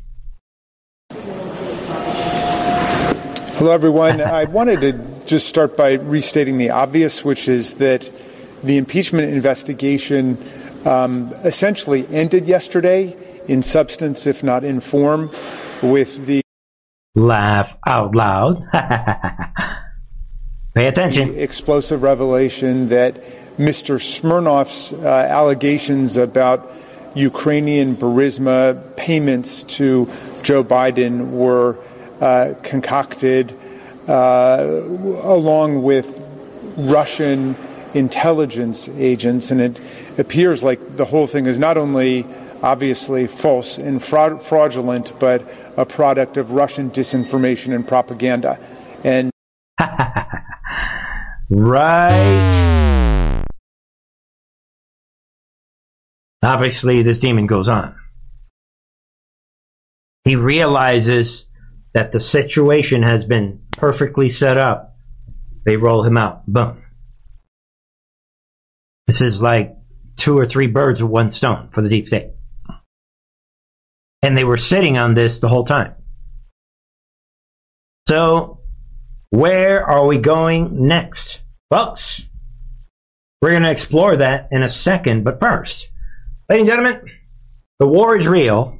[3.58, 4.20] Hello, everyone.
[4.20, 4.92] I wanted to
[5.26, 8.10] just start by restating the obvious, which is that
[8.62, 10.38] the impeachment investigation
[10.84, 13.16] um, essentially ended yesterday
[13.48, 15.30] in substance, if not in form,
[15.82, 16.42] with the
[17.14, 18.66] laugh out loud.
[20.74, 21.38] Pay attention.
[21.38, 23.22] explosive revelation that
[23.58, 23.98] Mr.
[24.00, 26.72] Smirnov's uh, allegations about
[27.14, 30.10] Ukrainian Burisma payments to
[30.42, 31.76] Joe Biden were
[32.20, 33.54] uh, concocted
[34.08, 34.82] uh,
[35.22, 36.18] along with
[36.76, 37.54] Russian
[37.94, 39.80] intelligence agents, and it
[40.18, 42.26] appears like the whole thing is not only
[42.62, 45.42] obviously false and fraud- fraudulent, but
[45.76, 48.58] a product of Russian disinformation and propaganda.
[49.04, 49.30] And
[51.50, 52.81] Right.
[56.42, 57.94] Obviously, this demon goes on.
[60.24, 61.46] He realizes
[61.94, 64.96] that the situation has been perfectly set up.
[65.64, 66.46] They roll him out.
[66.46, 66.82] Boom.
[69.06, 69.76] This is like
[70.16, 72.30] two or three birds with one stone for the deep state.
[74.22, 75.94] And they were sitting on this the whole time.
[78.08, 78.60] So,
[79.30, 81.42] where are we going next?
[81.70, 82.22] Folks,
[83.40, 85.88] we're going to explore that in a second, but first,
[86.52, 87.10] ladies and gentlemen,
[87.78, 88.78] the war is real.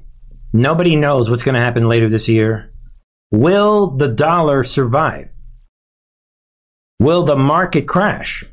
[0.52, 2.70] Nobody knows what's going to happen later this year.
[3.30, 5.30] Will the dollar survive?
[7.00, 8.44] Will the market crash?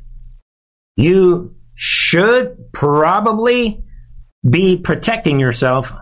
[0.96, 3.84] You should probably
[4.48, 5.92] be protecting yourself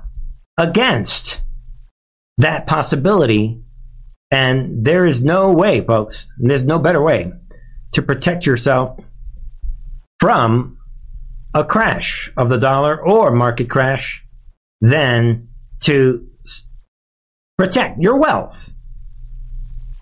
[0.57, 1.43] against
[2.39, 3.65] that possibility.
[4.31, 7.33] And there is no way, folks, there's no better way
[7.95, 9.01] to protect yourself
[10.21, 10.78] from
[11.55, 14.25] a crash of the dollar or market crash
[14.81, 15.49] than
[15.81, 16.29] to
[17.57, 18.73] protect your wealth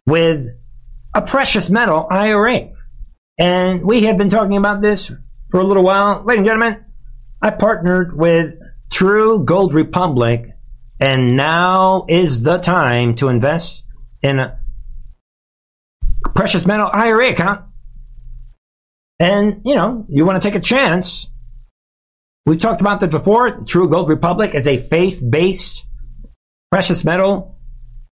[0.06, 0.46] with
[1.14, 2.70] a precious metal IRA.
[3.38, 5.10] And we have been talking about this
[5.50, 6.22] for a little while.
[6.24, 6.84] Ladies and gentlemen,
[7.40, 8.54] I partnered with
[8.90, 10.52] True Gold Republic,
[11.00, 13.82] and now is the time to invest
[14.22, 14.58] in a
[16.34, 17.62] precious metal IRA account.
[19.18, 21.28] And, you know, you want to take a chance.
[22.46, 23.64] We've talked about this before.
[23.66, 25.84] True Gold Republic is a faith based
[26.70, 27.58] precious metal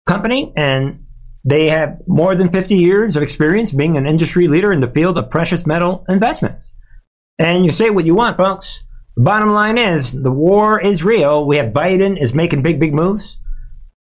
[0.06, 1.06] company, and
[1.44, 5.18] they have more than 50 years of experience being an industry leader in the field
[5.18, 6.70] of precious metal investments.
[7.40, 8.84] And you say what you want, folks.
[9.16, 11.44] The bottom line is the war is real.
[11.44, 13.36] We have Biden is making big, big moves.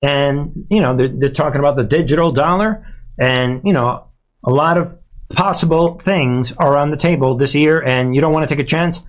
[0.02, 2.86] And, you know, they're, they're talking about the digital dollar.
[3.20, 4.08] And, you know,
[4.46, 4.98] a lot of
[5.30, 8.68] possible things are on the table this year, and you don't want to take a
[8.68, 9.02] chance.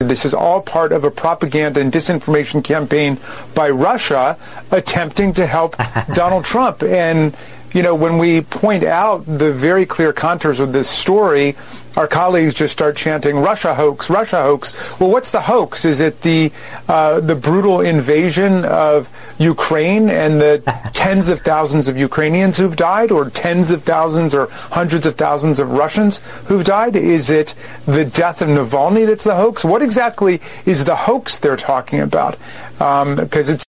[0.00, 3.18] This is all part of a propaganda and disinformation campaign
[3.54, 4.38] by Russia
[4.70, 5.76] attempting to help
[6.14, 6.82] Donald Trump.
[6.82, 7.34] And,
[7.76, 11.54] you know, when we point out the very clear contours of this story,
[11.94, 14.72] our colleagues just start chanting Russia hoax, Russia hoax.
[14.98, 15.84] Well, what's the hoax?
[15.84, 16.52] Is it the
[16.88, 20.62] uh, the brutal invasion of Ukraine and the
[20.94, 25.60] tens of thousands of Ukrainians who've died, or tens of thousands or hundreds of thousands
[25.60, 26.96] of Russians who've died?
[26.96, 27.54] Is it
[27.84, 29.66] the death of Navalny that's the hoax?
[29.66, 32.38] What exactly is the hoax they're talking about?
[32.78, 33.66] Because um, it's.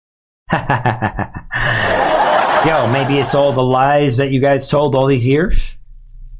[2.67, 5.57] Yo, maybe it's all the lies that you guys told all these years?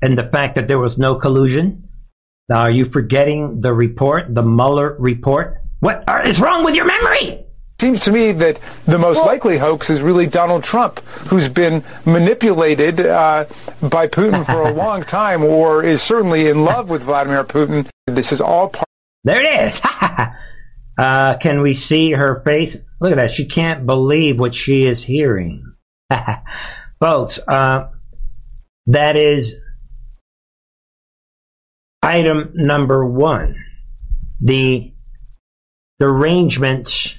[0.02, 1.88] and the fact that there was no collusion?
[2.50, 5.62] Now, are you forgetting the report, the Mueller report?
[5.80, 7.44] What is wrong with your memory?
[7.80, 11.84] Seems to me that the most well, likely hoax is really Donald Trump, who's been
[12.06, 13.46] manipulated uh,
[13.82, 17.88] by Putin for a long time, or is certainly in love with Vladimir Putin.
[18.08, 18.88] This is all part.
[19.24, 19.82] There it is.
[20.98, 22.78] uh, can we see her face?
[23.00, 23.32] Look at that.
[23.36, 25.64] She can't believe what she is hearing.
[27.00, 27.90] Folks, uh,
[28.88, 29.56] that is
[32.02, 33.64] item number one.
[34.40, 34.94] The
[36.00, 37.18] arrangements.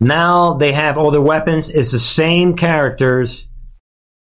[0.00, 1.68] Now they have all their weapons.
[1.68, 3.46] It's the same characters.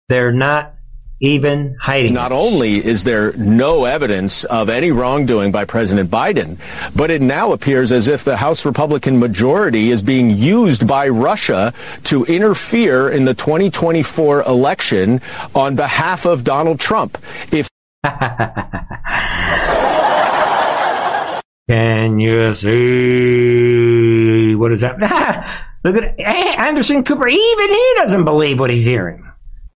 [0.08, 0.74] They're not
[1.22, 2.12] even hiding.
[2.12, 6.58] Not only is there no evidence of any wrongdoing by President Biden,
[6.96, 11.72] but it now appears as if the House Republican majority is being used by Russia
[12.04, 15.20] to interfere in the 2024 election
[15.54, 17.16] on behalf of Donald Trump.
[17.52, 17.68] If
[21.68, 24.56] Can you see?
[24.56, 24.98] What is that?
[25.84, 27.28] Look at Anderson Cooper.
[27.28, 29.31] Even he doesn't believe what he's hearing.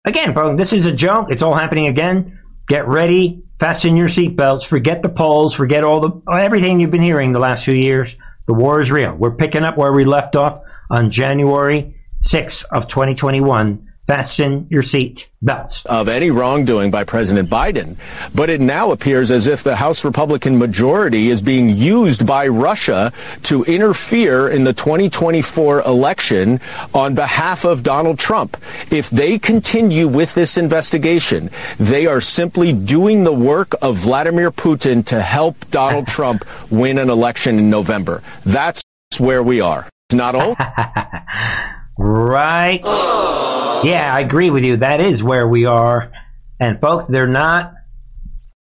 [0.04, 1.28] Again, folks, this is a joke.
[1.30, 2.40] It's all happening again.
[2.66, 3.44] Get ready.
[3.60, 4.64] Fasten your seatbelts.
[4.64, 5.54] Forget the polls.
[5.54, 8.16] Forget all the everything you've been hearing the last few years.
[8.46, 9.14] The war is real.
[9.14, 15.30] We're picking up where we left off on January 6th of 2021 fasten your seat
[15.40, 15.84] belts.
[15.86, 17.96] Of any wrongdoing by President Biden.
[18.34, 23.12] But it now appears as if the House Republican majority is being used by Russia
[23.44, 26.60] to interfere in the 2024 election
[26.94, 28.56] on behalf of Donald Trump.
[28.90, 35.04] If they continue with this investigation, they are simply doing the work of Vladimir Putin
[35.06, 38.22] to help Donald Trump win an election in November.
[38.44, 38.82] That's
[39.18, 39.88] where we are.
[40.08, 40.56] It's not all.
[41.98, 42.80] Right.
[43.84, 44.78] yeah, I agree with you.
[44.78, 46.12] That is where we are.
[46.60, 47.74] And folks, they're not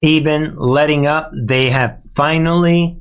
[0.03, 1.31] even letting up.
[1.35, 3.01] They have finally,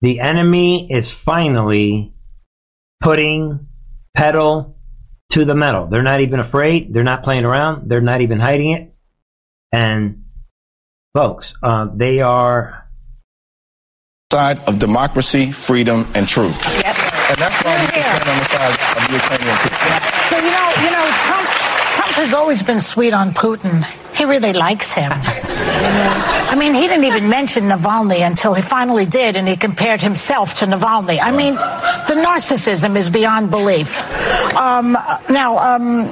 [0.00, 2.14] the enemy is finally
[3.00, 3.68] putting
[4.16, 4.76] pedal
[5.30, 5.86] to the metal.
[5.86, 6.92] They're not even afraid.
[6.92, 7.88] They're not playing around.
[7.88, 8.94] They're not even hiding it.
[9.72, 10.24] And
[11.14, 12.88] folks, uh, they are
[14.32, 16.58] side of democracy, freedom, and truth.
[16.82, 16.98] Yes.
[17.30, 20.17] And that's why we stand on the side of the Ukrainian people.
[20.28, 23.82] So, you know, you know, Trump, Trump has always been sweet on Putin.
[24.14, 25.10] He really likes him.
[25.14, 30.54] I mean, he didn't even mention Navalny until he finally did, and he compared himself
[30.54, 31.18] to Navalny.
[31.22, 33.98] I mean, the narcissism is beyond belief.
[34.54, 34.98] Um,
[35.30, 36.04] now, um,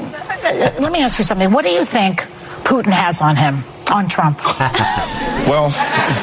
[0.81, 1.51] let me ask you something.
[1.51, 2.21] What do you think
[2.64, 4.39] Putin has on him, on Trump?
[5.47, 5.69] well,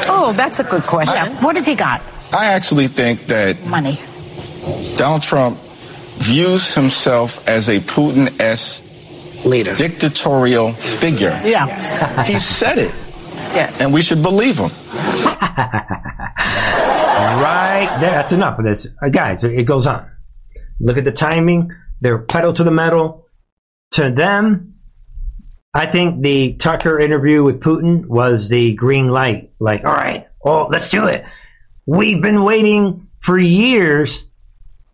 [0.08, 1.16] oh, that's a good question.
[1.16, 2.02] I, what has he got?
[2.32, 4.00] I actually think that money.
[4.96, 5.60] Donald Trump
[6.24, 8.84] views himself as a Putin esque
[9.46, 11.40] leader, dictatorial figure.
[11.44, 11.68] Yeah.
[11.68, 12.28] Yes.
[12.28, 12.94] He said it.
[13.54, 13.82] Yes.
[13.82, 14.72] And we should believe him.
[17.44, 18.12] right there.
[18.12, 18.88] That's enough of this.
[19.02, 20.10] Uh, guys, it goes on.
[20.80, 21.72] Look at the timing.
[22.02, 23.28] They're pedal to the metal.
[23.92, 24.76] To them,
[25.74, 29.52] I think the Tucker interview with Putin was the green light.
[29.60, 31.26] Like, all right, well, let's do it.
[31.86, 34.26] We've been waiting for years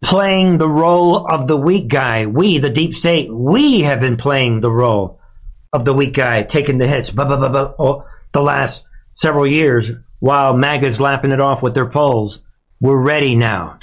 [0.04, 2.26] playing the role of the weak guy.
[2.26, 5.20] We, the deep state, we have been playing the role
[5.74, 8.84] of the weak guy, taking the hits, blah, blah, blah, blah, oh, the last
[9.14, 12.42] several years while MAGA's lapping it off with their polls.
[12.82, 13.80] We're ready now.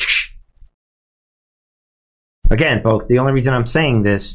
[2.51, 4.35] Again, folks, the only reason I'm saying this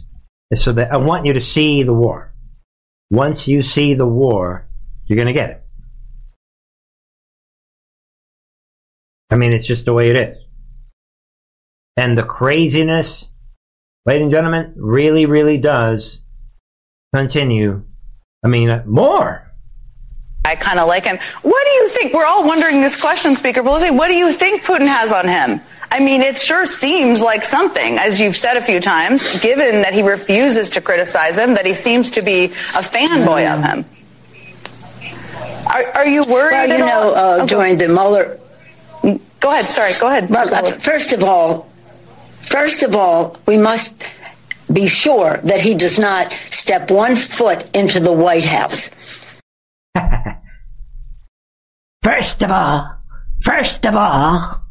[0.52, 2.34] is so that I want you to see the war.
[3.10, 4.68] Once you see the war,
[5.06, 5.64] you're going to get it.
[9.30, 10.38] I mean, it's just the way it is.
[11.98, 13.28] And the craziness,
[14.06, 16.20] ladies and gentlemen, really, really does
[17.14, 17.84] continue.
[18.44, 19.52] I mean, uh, more.
[20.44, 21.20] I kind of like him.
[21.42, 22.14] What do you think?
[22.14, 23.96] We're all wondering this question, Speaker Pelosi.
[23.96, 25.62] What do you think Putin has on him?
[25.92, 29.94] I mean, it sure seems like something, as you've said a few times, given that
[29.94, 33.58] he refuses to criticize him, that he seems to be a fanboy mm.
[33.58, 33.86] of him.
[35.68, 36.54] Are, are you worried?
[36.54, 38.40] Well, you know, uh, oh, during the Mueller.
[39.40, 39.66] Go ahead.
[39.66, 39.92] Sorry.
[40.00, 40.30] Go ahead.
[40.30, 41.71] Well, uh, first of all,
[42.52, 44.06] first of all, we must
[44.72, 48.92] be sure that he does not step one foot into the White House.
[52.04, 52.98] first of all,
[53.44, 54.62] first of all,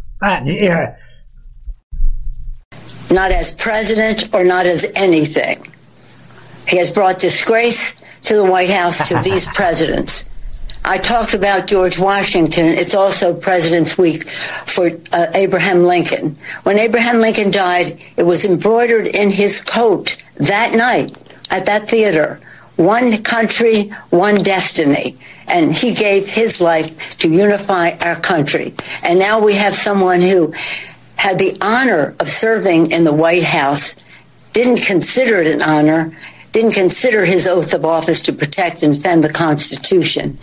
[3.10, 5.66] not as president or not as anything.
[6.68, 10.28] He has brought disgrace to the White House to these presidents.
[10.84, 12.66] I talked about George Washington.
[12.66, 16.36] It's also President's Week for uh, Abraham Lincoln.
[16.62, 21.16] When Abraham Lincoln died, it was embroidered in his coat that night
[21.50, 22.40] at that theater.
[22.76, 25.18] One country, one destiny.
[25.46, 28.74] And he gave his life to unify our country.
[29.04, 30.54] And now we have someone who
[31.16, 33.96] had the honor of serving in the White House,
[34.54, 36.16] didn't consider it an honor,
[36.52, 40.38] didn't consider his oath of office to protect and defend the Constitution.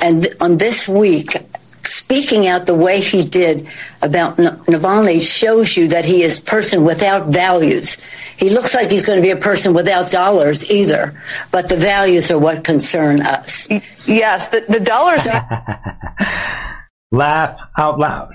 [0.00, 1.36] And on this week,
[1.82, 3.66] speaking out the way he did
[4.02, 8.04] about Navalny shows you that he is a person without values.
[8.36, 11.20] He looks like he's going to be a person without dollars either,
[11.50, 13.66] but the values are what concern us.
[14.06, 15.26] Yes, the, the dollars.
[17.10, 18.34] Laugh out loud.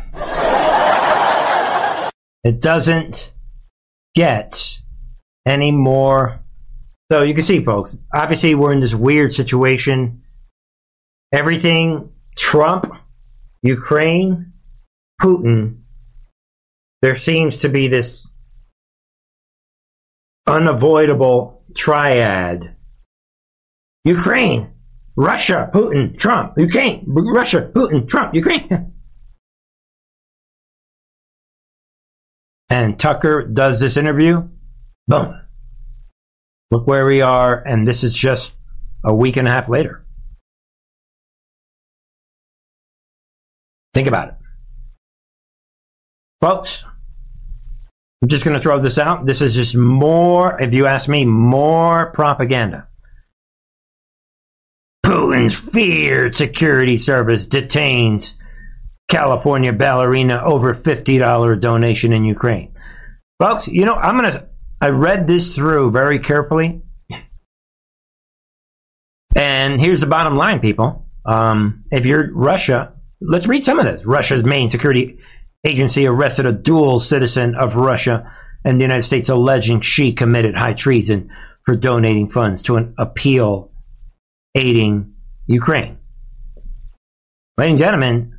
[2.43, 3.31] It doesn't
[4.15, 4.79] get
[5.45, 6.39] any more.
[7.11, 10.22] So you can see, folks, obviously we're in this weird situation.
[11.33, 12.85] Everything Trump,
[13.63, 14.53] Ukraine,
[15.19, 15.79] Putin,
[17.01, 18.25] there seems to be this
[20.45, 22.75] unavoidable triad.
[24.05, 24.73] Ukraine,
[25.15, 28.93] Russia, Putin, Trump, Ukraine, Russia, Putin, Trump, Ukraine.
[32.69, 34.47] and Tucker does this interview,
[35.07, 35.41] boom.
[36.69, 38.53] Look where we are, and this is just
[39.03, 40.02] a week and a half later.
[43.93, 44.35] Think about it.
[46.41, 46.83] Folks,
[48.21, 49.25] I'm just going to throw this out.
[49.25, 52.87] This is just more, if you ask me, more propaganda.
[55.05, 58.35] Putin's feared security service detains
[59.09, 62.73] California ballerina over $50 donation in Ukraine.
[63.39, 64.47] Folks, you know, I'm going to,
[64.81, 66.81] I read this through very carefully.
[69.35, 71.07] And here's the bottom line, people.
[71.25, 72.93] Um, if you're Russia,
[73.25, 74.05] let's read some of this.
[74.05, 75.19] Russia's main security
[75.63, 78.31] agency arrested a dual citizen of Russia
[78.65, 81.29] and the United States, alleging she committed high treason
[81.65, 83.71] for donating funds to an appeal
[84.55, 85.13] aiding
[85.47, 85.97] Ukraine.
[87.57, 88.37] Ladies and gentlemen,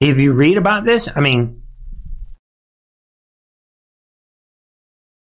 [0.00, 1.62] if you read about this, I mean,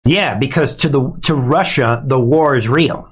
[0.05, 3.11] yeah, because to the to Russia, the war is real.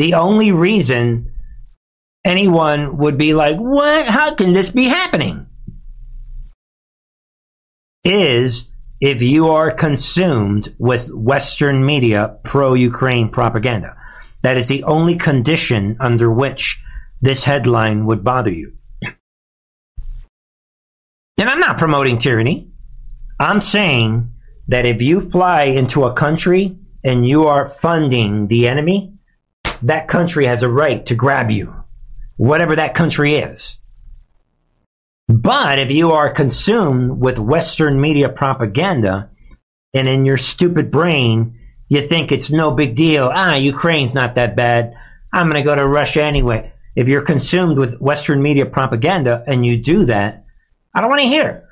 [0.00, 1.30] The only reason
[2.24, 4.06] anyone would be like, "What?
[4.06, 5.46] How can this be happening?"
[8.02, 13.94] is if you are consumed with Western media pro Ukraine propaganda.
[14.40, 16.82] That is the only condition under which
[17.20, 18.72] this headline would bother you.
[21.36, 22.70] And I'm not promoting tyranny.
[23.38, 24.32] I'm saying
[24.68, 29.09] that if you fly into a country and you are funding the enemy,
[29.82, 31.74] that country has a right to grab you,
[32.36, 33.78] whatever that country is.
[35.28, 39.30] But if you are consumed with Western media propaganda
[39.94, 41.58] and in your stupid brain,
[41.88, 43.30] you think it's no big deal.
[43.32, 44.94] Ah, Ukraine's not that bad.
[45.32, 46.72] I'm going to go to Russia anyway.
[46.96, 50.44] If you're consumed with Western media propaganda and you do that,
[50.92, 51.68] I don't want to hear.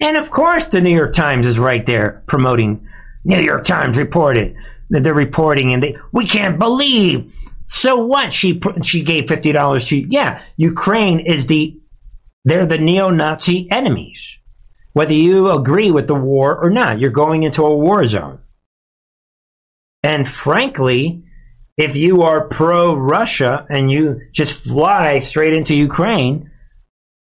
[0.00, 2.88] And of course, the New York Times is right there promoting
[3.24, 4.56] New York Times reported
[4.90, 7.32] they're reporting, and they we can't believe.
[7.66, 8.34] So what?
[8.34, 10.42] She she gave fifty dollars to yeah.
[10.56, 11.80] Ukraine is the
[12.44, 14.20] they're the neo-Nazi enemies.
[14.92, 18.40] Whether you agree with the war or not, you're going into a war zone.
[20.02, 21.24] And frankly,
[21.76, 26.50] if you are pro Russia and you just fly straight into Ukraine,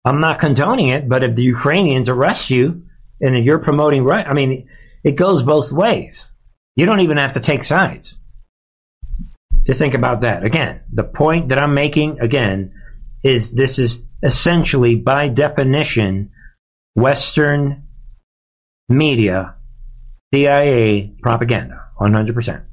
[0.04, 2.84] I'm not condoning it, but if the Ukrainians arrest you
[3.22, 4.68] and you're promoting right, I mean,
[5.04, 6.30] it goes both ways.
[6.76, 8.18] You don't even have to take sides.
[9.66, 10.44] To think about that.
[10.44, 12.74] Again, the point that I'm making, again,
[13.24, 16.32] is this is essentially, by definition,
[16.96, 17.84] Western
[18.90, 19.56] media,
[20.34, 22.64] CIA propaganda, 100%.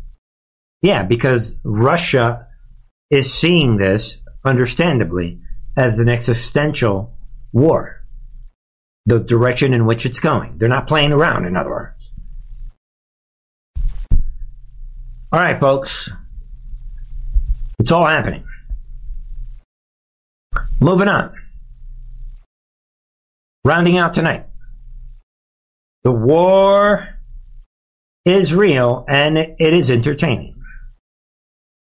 [0.82, 2.46] Yeah, because Russia
[3.10, 5.40] is seeing this, understandably,
[5.76, 7.16] as an existential
[7.52, 8.04] war.
[9.06, 10.58] The direction in which it's going.
[10.58, 12.09] They're not playing around, in other words.
[15.32, 16.10] All right, folks.
[17.78, 18.44] It's all happening.
[20.80, 21.34] Moving on.
[23.64, 24.46] Rounding out tonight.
[26.02, 27.08] The war
[28.24, 30.56] is real and it is entertaining.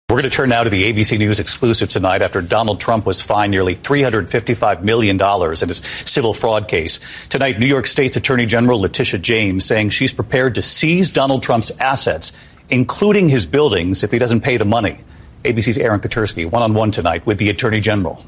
[0.10, 3.22] We're going to turn now to the ABC News exclusive tonight after Donald Trump was
[3.22, 7.02] fined nearly $355 million in his civil fraud case.
[7.28, 11.72] Tonight, New York State's Attorney General Letitia James saying she's prepared to seize Donald Trump's
[11.80, 12.32] assets,
[12.70, 15.00] including his buildings, if he doesn't pay the money.
[15.44, 18.24] ABC's Aaron Katersky, one on one tonight with the Attorney General.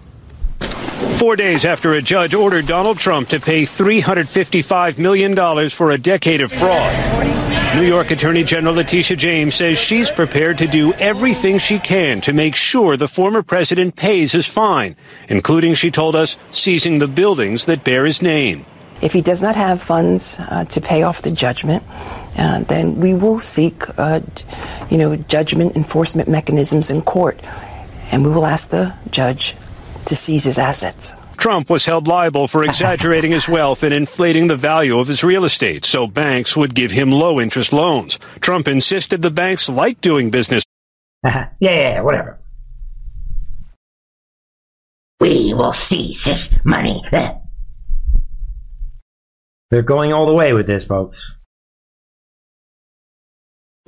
[1.18, 6.42] Four days after a judge ordered Donald Trump to pay $355 million for a decade
[6.42, 7.76] of fraud.
[7.76, 12.34] New York Attorney General Letitia James says she's prepared to do everything she can to
[12.34, 14.96] make sure the former president pays his fine,
[15.28, 18.66] including, she told us, seizing the buildings that bear his name.
[19.02, 21.84] If he does not have funds uh, to pay off the judgment,
[22.40, 24.22] uh, then we will seek, uh,
[24.90, 27.40] you know, judgment enforcement mechanisms in court,
[28.12, 29.56] and we will ask the judge
[30.06, 31.14] to seize his assets.
[31.38, 35.46] Trump was held liable for exaggerating his wealth and inflating the value of his real
[35.46, 38.20] estate so banks would give him low interest loans.
[38.42, 40.64] Trump insisted the banks liked doing business.
[41.24, 42.40] yeah, yeah, yeah, whatever.
[45.22, 47.02] We will seize his money.
[49.70, 51.36] They're going all the way with this, folks.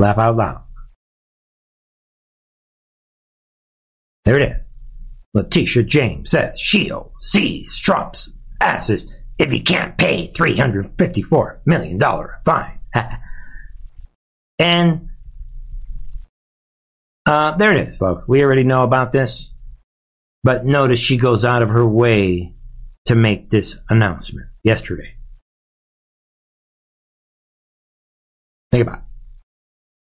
[0.01, 0.63] Laugh out loud.
[4.25, 4.65] There it is.
[5.35, 9.05] Letitia James says she'll seize Trump's asses
[9.37, 11.99] if he can't pay $354 million
[12.43, 12.79] fine.
[14.59, 15.09] and
[17.27, 18.27] uh, there it is, folks.
[18.27, 19.51] We already know about this.
[20.43, 22.55] But notice she goes out of her way
[23.05, 25.13] to make this announcement yesterday.
[28.71, 29.10] Think about it.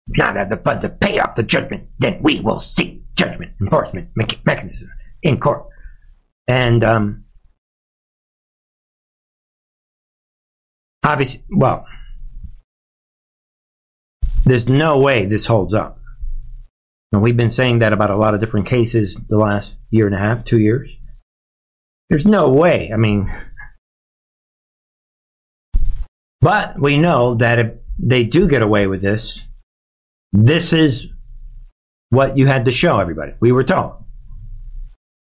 [0.07, 4.09] Not have the funds to pay off the judgment, then we will seek judgment enforcement
[4.15, 4.91] mechanism
[5.21, 5.65] in court.
[6.47, 7.25] And um,
[11.03, 11.85] obviously, well,
[14.45, 15.99] there's no way this holds up.
[17.13, 20.15] And we've been saying that about a lot of different cases the last year and
[20.15, 20.89] a half, two years.
[22.09, 22.91] There's no way.
[22.93, 23.31] I mean,
[26.41, 29.39] but we know that if they do get away with this,
[30.33, 31.07] this is
[32.09, 33.33] what you had to show everybody.
[33.39, 34.03] We were told.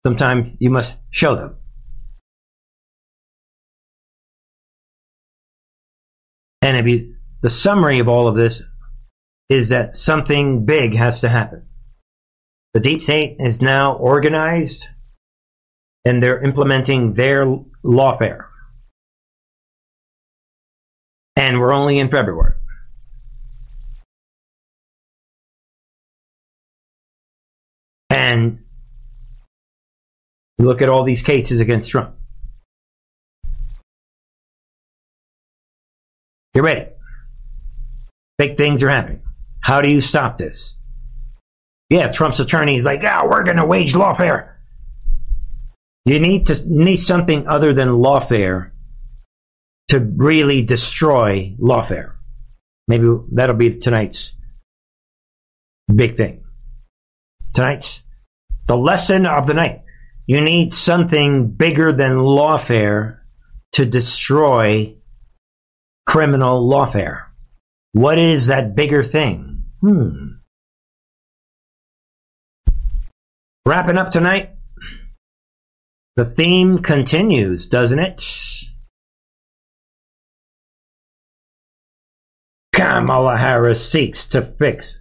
[0.05, 1.57] Sometimes you must show them.
[6.63, 8.63] And if you, the summary of all of this
[9.51, 11.67] is that something big has to happen.
[12.73, 14.87] The deep state is now organized
[16.07, 17.45] and they're implementing their
[17.85, 18.47] lawfare.
[21.37, 22.55] And we're only in February.
[28.15, 28.65] And
[30.59, 32.15] Look at all these cases against Trump.
[36.55, 36.87] Get ready.
[38.39, 39.23] Big things are happening.
[39.61, 40.77] How do you stop this?
[41.91, 44.53] Yeah, Trump's attorney is like, yeah, we're going to wage lawfare.
[46.05, 48.71] You need to need something other than lawfare
[49.89, 52.13] to really destroy lawfare.
[52.87, 54.35] Maybe that'll be tonight's
[55.93, 56.45] big thing.
[57.55, 58.04] Tonight's
[58.67, 59.83] the lesson of the night.
[60.27, 63.19] You need something bigger than lawfare
[63.73, 64.97] to destroy
[66.07, 67.25] criminal lawfare.
[67.93, 69.65] What is that bigger thing?
[69.81, 70.35] Hmm.
[73.67, 74.51] Wrapping up tonight.
[76.17, 78.23] The theme continues, doesn't it?
[82.73, 84.99] Kamala Harris seeks to fix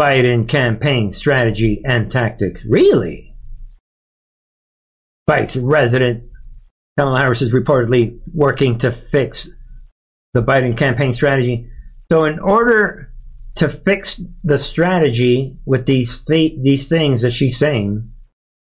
[0.00, 2.64] Biden campaign strategy and tactics.
[2.66, 3.36] Really?
[5.28, 6.24] Vice President
[6.98, 9.46] Kamala Harris is reportedly working to fix
[10.32, 11.68] the Biden campaign strategy.
[12.10, 13.12] So, in order
[13.56, 18.10] to fix the strategy with these th- these things that she's saying,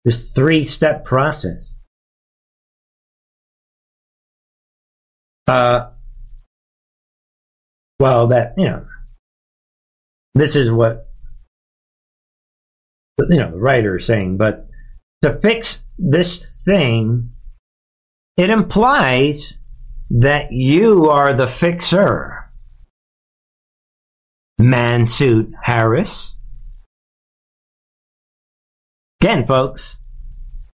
[0.07, 1.63] this three step process.
[5.47, 5.91] Uh,
[8.01, 8.87] well, that you know,
[10.35, 11.08] this is what
[13.29, 14.37] you know the writer is saying.
[14.37, 14.69] But
[15.23, 17.33] to fix this thing,
[18.37, 19.55] it implies
[20.11, 22.51] that you are the fixer.
[24.61, 26.37] Mansuit Harris.
[29.21, 29.99] Again, folks,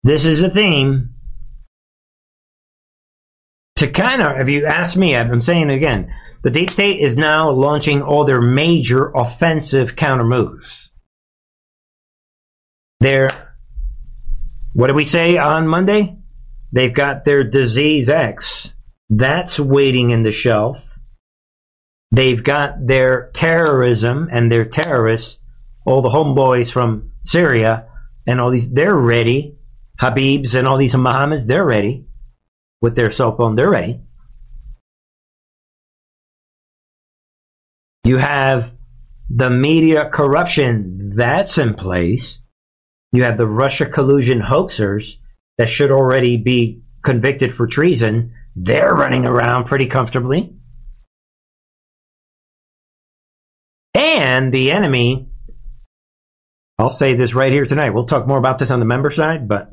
[0.03, 1.11] this is a theme.
[3.77, 6.13] To kind of, if you ask me, I'm saying again,
[6.43, 10.90] the deep state is now launching all their major offensive counter moves.
[13.01, 13.29] They're,
[14.75, 16.19] what did we say on Monday?
[16.73, 18.73] They've got their disease X.
[19.09, 20.87] That's waiting in the shelf.
[22.13, 25.39] They've got their terrorism and their terrorists,
[25.87, 27.87] all the homeboys from Syria
[28.27, 29.57] and all these, they're ready.
[30.01, 32.07] Habibs and all these Mohammeds, they're ready
[32.81, 34.01] with their cell phone, they're ready.
[38.05, 38.73] You have
[39.29, 42.40] the media corruption that's in place.
[43.13, 45.17] You have the Russia collusion hoaxers
[45.59, 48.35] that should already be convicted for treason.
[48.55, 50.55] They're running around pretty comfortably.
[53.95, 55.29] And the enemy,
[56.79, 57.91] I'll say this right here tonight.
[57.91, 59.73] We'll talk more about this on the member side, but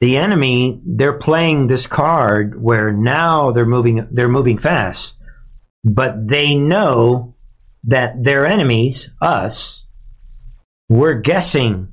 [0.00, 5.14] the enemy, they're playing this card where now they're moving, they're moving fast,
[5.84, 7.36] but they know
[7.84, 9.86] that their enemies, us,
[10.88, 11.88] we're guessing.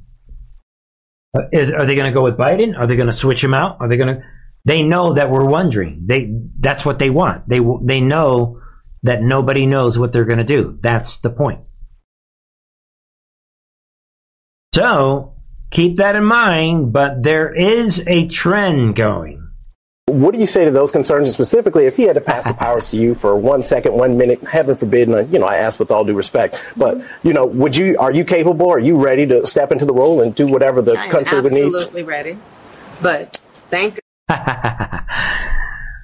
[1.52, 2.78] Is, are they going to go with Biden?
[2.78, 3.78] Are they going to switch him out?
[3.80, 4.24] Are they going to?
[4.66, 6.04] They know that we're wondering.
[6.06, 7.48] They that's what they want.
[7.48, 8.62] They they know
[9.04, 10.80] that nobody knows what they're going to do.
[10.82, 11.62] That's the point.
[14.74, 15.36] So
[15.72, 16.94] keep that in mind.
[16.94, 19.49] But there is a trend going.
[20.10, 22.54] What do you say to those concerns, and specifically if he had to pass the
[22.54, 25.80] powers to you for one second, one minute, heaven forbid, and you know, I ask
[25.80, 29.26] with all due respect, but you know, would you, are you capable, are you ready
[29.28, 31.74] to step into the role and do whatever the I country would need?
[31.74, 32.38] absolutely ready.
[33.02, 33.40] But
[33.70, 34.00] thank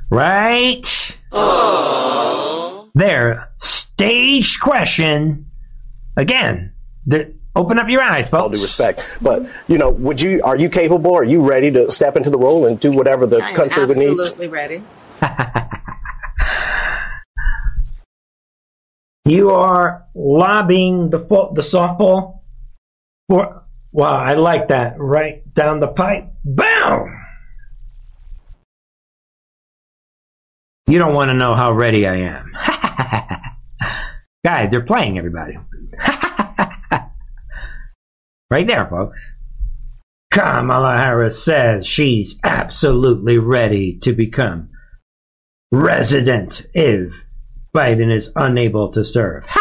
[0.10, 1.18] Right?
[2.94, 3.50] There.
[3.58, 5.52] Staged question.
[6.16, 6.74] Again,
[7.06, 8.42] the, open up your eyes, folks.
[8.42, 11.92] All due respect, but you know, would you, are you capable, are you ready to
[11.92, 14.20] step into the role and do whatever the I country would need?
[14.20, 14.84] absolutely ready.
[19.28, 22.42] You are lobbying the fo- the softball
[23.28, 23.64] for.
[23.92, 25.00] Wow, I like that.
[25.00, 26.28] Right down the pipe.
[26.44, 27.22] Boom!
[30.88, 32.52] You don't want to know how ready I am.
[34.46, 35.58] Guys, they're playing everybody.
[38.50, 39.34] right there, folks.
[40.32, 44.70] Kamala Harris says she's absolutely ready to become
[45.72, 47.14] resident if
[47.74, 49.46] Biden is unable to serve.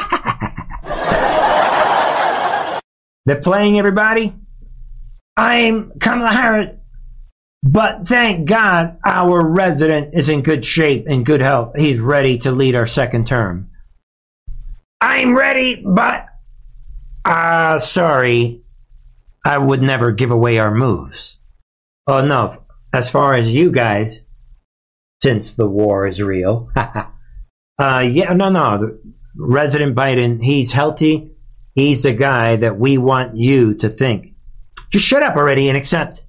[3.27, 4.35] They're playing everybody.
[5.37, 6.71] I'm Kamala Harris,
[7.63, 11.75] but thank God our resident is in good shape and good health.
[11.77, 13.71] He's ready to lead our second term.
[15.01, 16.27] I'm ready, but
[17.25, 18.64] uh sorry.
[19.45, 21.39] I would never give away our moves.
[22.07, 24.21] Oh no, as far as you guys,
[25.23, 26.71] since the war is real.
[26.77, 28.99] uh yeah, no no.
[29.37, 31.33] Resident Biden, he's healthy.
[31.75, 34.35] He's the guy that we want you to think.
[34.91, 36.25] Just shut up already and accept.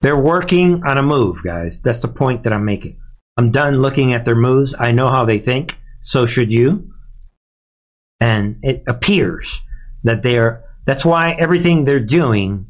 [0.00, 1.80] They're working on a move, guys.
[1.80, 2.98] That's the point that I'm making.
[3.36, 4.74] I'm done looking at their moves.
[4.78, 5.78] I know how they think.
[6.02, 6.93] So should you.
[8.24, 9.60] And it appears
[10.04, 12.68] that they're, that's why everything they're doing,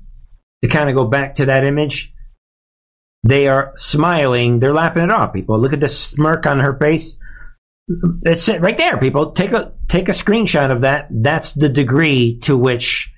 [0.65, 2.13] to kind of go back to that image,
[3.23, 4.59] they are smiling.
[4.59, 5.61] They're laughing it off, people.
[5.61, 7.15] Look at the smirk on her face.
[8.25, 9.31] It's it right there, people.
[9.31, 11.07] Take a take a screenshot of that.
[11.11, 13.13] That's the degree to which,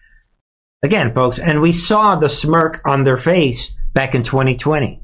[0.83, 5.03] again, folks, and we saw the smirk on their face back in 2020.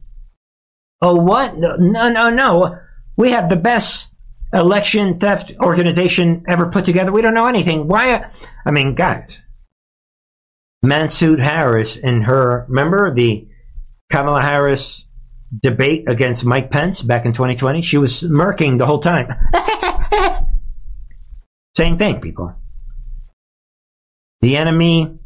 [1.01, 1.57] Oh, what?
[1.57, 2.76] No, no, no.
[3.16, 4.09] We have the best
[4.53, 7.12] election theft organization ever put together.
[7.12, 7.88] We don't know anything.
[7.88, 8.14] Why?
[8.14, 8.28] Uh,
[8.66, 9.40] I mean, guys,
[10.82, 13.48] Mansoot Harris and her, remember the
[14.11, 15.07] Kamala Harris
[15.61, 17.82] debate against Mike Pence back in 2020.
[17.82, 19.28] She was smirking the whole time.
[21.76, 22.55] Same thing, people.
[24.40, 25.18] The enemy,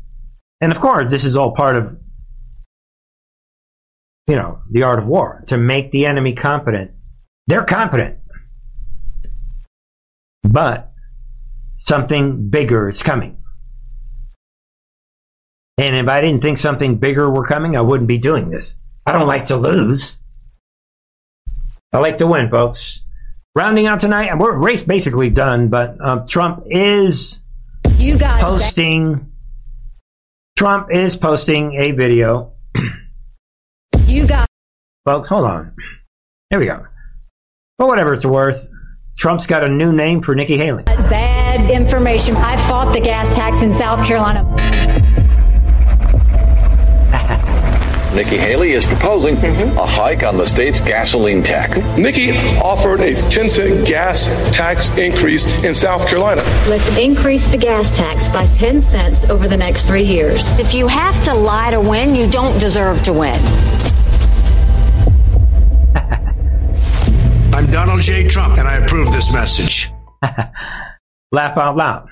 [0.60, 2.00] and of course, this is all part of,
[4.26, 6.92] you know, the art of war to make the enemy competent.
[7.46, 8.18] They're competent,
[10.48, 10.92] but
[11.76, 13.38] something bigger is coming.
[15.78, 18.74] And if I didn't think something bigger were coming, I wouldn't be doing this.
[19.04, 20.16] I don't like to lose.
[21.92, 23.02] I like to win, folks.
[23.54, 27.38] Rounding out tonight, and we're race basically done, but um, Trump is
[27.96, 29.32] you got posting.
[30.56, 32.52] Trump is posting a video.
[34.06, 34.46] you got
[35.06, 35.28] folks.
[35.28, 35.74] Hold on.
[36.50, 36.86] Here we go.
[37.78, 38.68] For whatever it's worth,
[39.16, 40.82] Trump's got a new name for Nikki Haley.
[40.82, 42.36] bad information.
[42.36, 44.44] I fought the gas tax in South Carolina.
[48.14, 49.76] Nikki Haley is proposing mm-hmm.
[49.76, 51.78] a hike on the state's gasoline tax.
[51.98, 56.42] Nikki offered a 10 cent gas tax increase in South Carolina.
[56.66, 60.58] Let's increase the gas tax by 10 cents over the next three years.
[60.58, 63.38] If you have to lie to win, you don't deserve to win.
[67.56, 68.28] I'm Donald J.
[68.28, 69.90] Trump, and I approve this message.
[71.32, 72.10] Laugh out loud.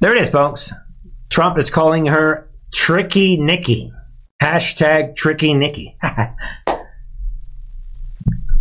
[0.00, 0.72] There it is, folks.
[1.28, 3.92] Trump is calling her Tricky Nikki.
[4.42, 5.96] Hashtag Tricky Nikki.
[6.02, 6.80] Ladies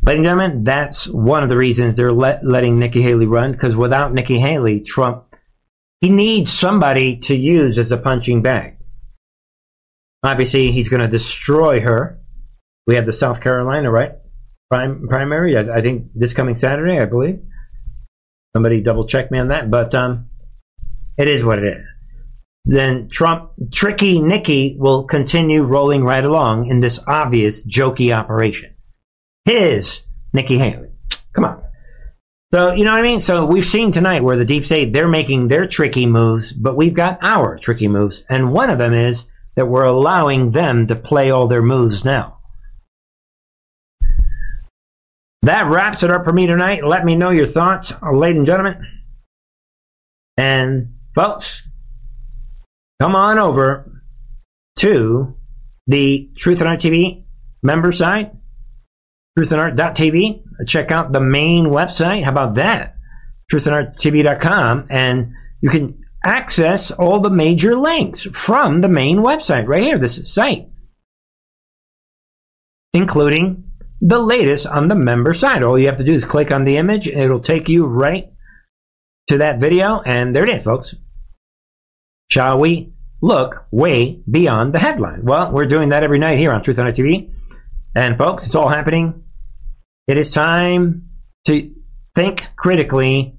[0.06, 4.14] and gentlemen, that's one of the reasons they're let, letting Nikki Haley run, because without
[4.14, 5.24] Nikki Haley, Trump,
[6.02, 8.78] he needs somebody to use as a punching bag.
[10.22, 12.22] Obviously, he's going to destroy her.
[12.86, 14.12] We have the South Carolina, right?
[14.70, 17.42] Prime, primary, I, I think this coming Saturday, I believe.
[18.56, 20.30] Somebody double check me on that, but um,
[21.18, 21.86] it is what it is
[22.70, 28.76] then Trump, tricky Nikki will continue rolling right along in this obvious jokey operation.
[29.46, 30.04] His
[30.34, 30.90] Nikki Haley.
[31.34, 31.64] Come on.
[32.54, 33.20] So, you know what I mean?
[33.20, 36.94] So we've seen tonight where the deep state, they're making their tricky moves, but we've
[36.94, 38.24] got our tricky moves.
[38.30, 42.39] And one of them is that we're allowing them to play all their moves now.
[45.44, 46.86] That wraps it up for me tonight.
[46.86, 48.86] Let me know your thoughts, ladies and gentlemen.
[50.38, 51.64] And folks,
[53.02, 54.04] come on over
[54.80, 55.36] to
[55.88, 57.26] the Truth and Art TV
[57.64, 58.32] member site,
[59.38, 60.44] truthandart.tv.
[60.68, 62.24] Check out the main website.
[62.24, 62.96] How about that?
[63.52, 64.88] Truthandarttv.com.
[64.90, 70.32] And you can access all the major links from the main website right here, this
[70.32, 70.68] site,
[72.94, 73.69] including
[74.02, 75.64] the latest on the member site.
[75.64, 78.32] All you have to do is click on the image, it'll take you right
[79.28, 80.96] to that video, and there it is, folks.
[82.32, 85.24] Shall we look way beyond the headline?
[85.24, 87.32] Well, we're doing that every night here on Truth on TV.
[87.96, 89.24] And folks, it's all happening.
[90.08, 91.10] It is time
[91.46, 91.74] to
[92.16, 93.36] think critically.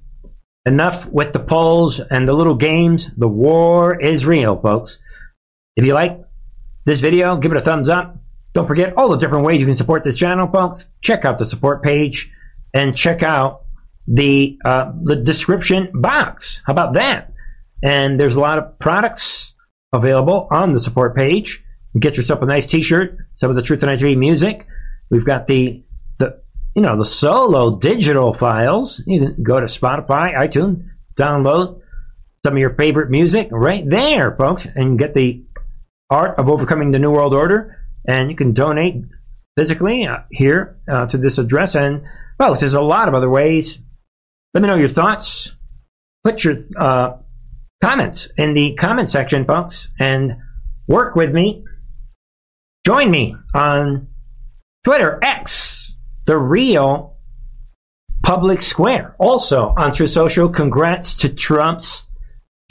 [0.65, 3.09] Enough with the polls and the little games.
[3.17, 4.99] The war is real, folks.
[5.75, 6.21] If you like
[6.85, 8.17] this video, give it a thumbs up.
[8.53, 10.85] Don't forget all the different ways you can support this channel, folks.
[11.01, 12.31] Check out the support page
[12.73, 13.63] and check out
[14.07, 16.61] the uh, the description box.
[16.65, 17.33] How about that?
[17.83, 19.53] And there's a lot of products
[19.93, 21.63] available on the support page.
[21.97, 24.67] Get yourself a nice T-shirt, some of the Truth and TV music.
[25.09, 25.83] We've got the
[26.19, 26.41] the
[26.75, 29.01] you know the solo digital files.
[29.05, 30.85] You can go to Spotify, iTunes,
[31.17, 31.81] download
[32.45, 35.43] some of your favorite music right there, folks, and get the
[36.09, 37.77] art of overcoming the New World Order.
[38.07, 39.05] And you can donate
[39.57, 41.75] physically uh, here uh, to this address.
[41.75, 42.03] And
[42.39, 43.79] well, there's a lot of other ways.
[44.53, 45.55] Let me know your thoughts.
[46.23, 47.17] Put your uh,
[47.81, 50.37] comments in the comment section, folks, and
[50.87, 51.63] work with me.
[52.85, 54.07] Join me on
[54.83, 55.93] Twitter, X,
[56.25, 57.17] the real
[58.23, 59.15] public square.
[59.19, 62.07] Also on Truth Social, congrats to Trump's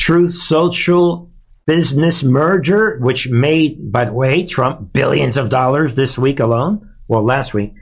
[0.00, 1.29] Truth Social
[1.70, 6.90] business merger, which made, by the way, Trump billions of dollars this week alone.
[7.06, 7.74] Well, last week.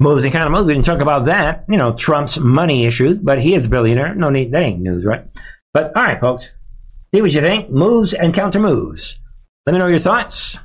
[0.00, 0.66] Moves and kind of moves.
[0.66, 1.66] We didn't talk about that.
[1.68, 4.12] You know, Trump's money issues, but he is a billionaire.
[4.16, 4.50] No need.
[4.50, 5.24] That ain't news, right?
[5.72, 6.50] But all right, folks.
[7.14, 7.70] See what you think.
[7.70, 9.20] Moves and counter moves.
[9.64, 10.56] Let me know your thoughts.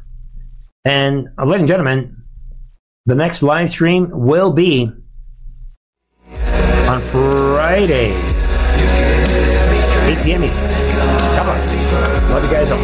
[0.84, 2.24] And uh, ladies and gentlemen,
[3.06, 4.91] the next live stream will be
[6.90, 8.15] on Friday,
[10.10, 10.83] 8 p.m.
[12.34, 12.80] Love you guys all.
[12.80, 12.82] I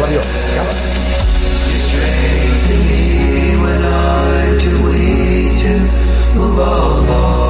[0.00, 0.24] love you all.
[6.36, 7.49] Move along.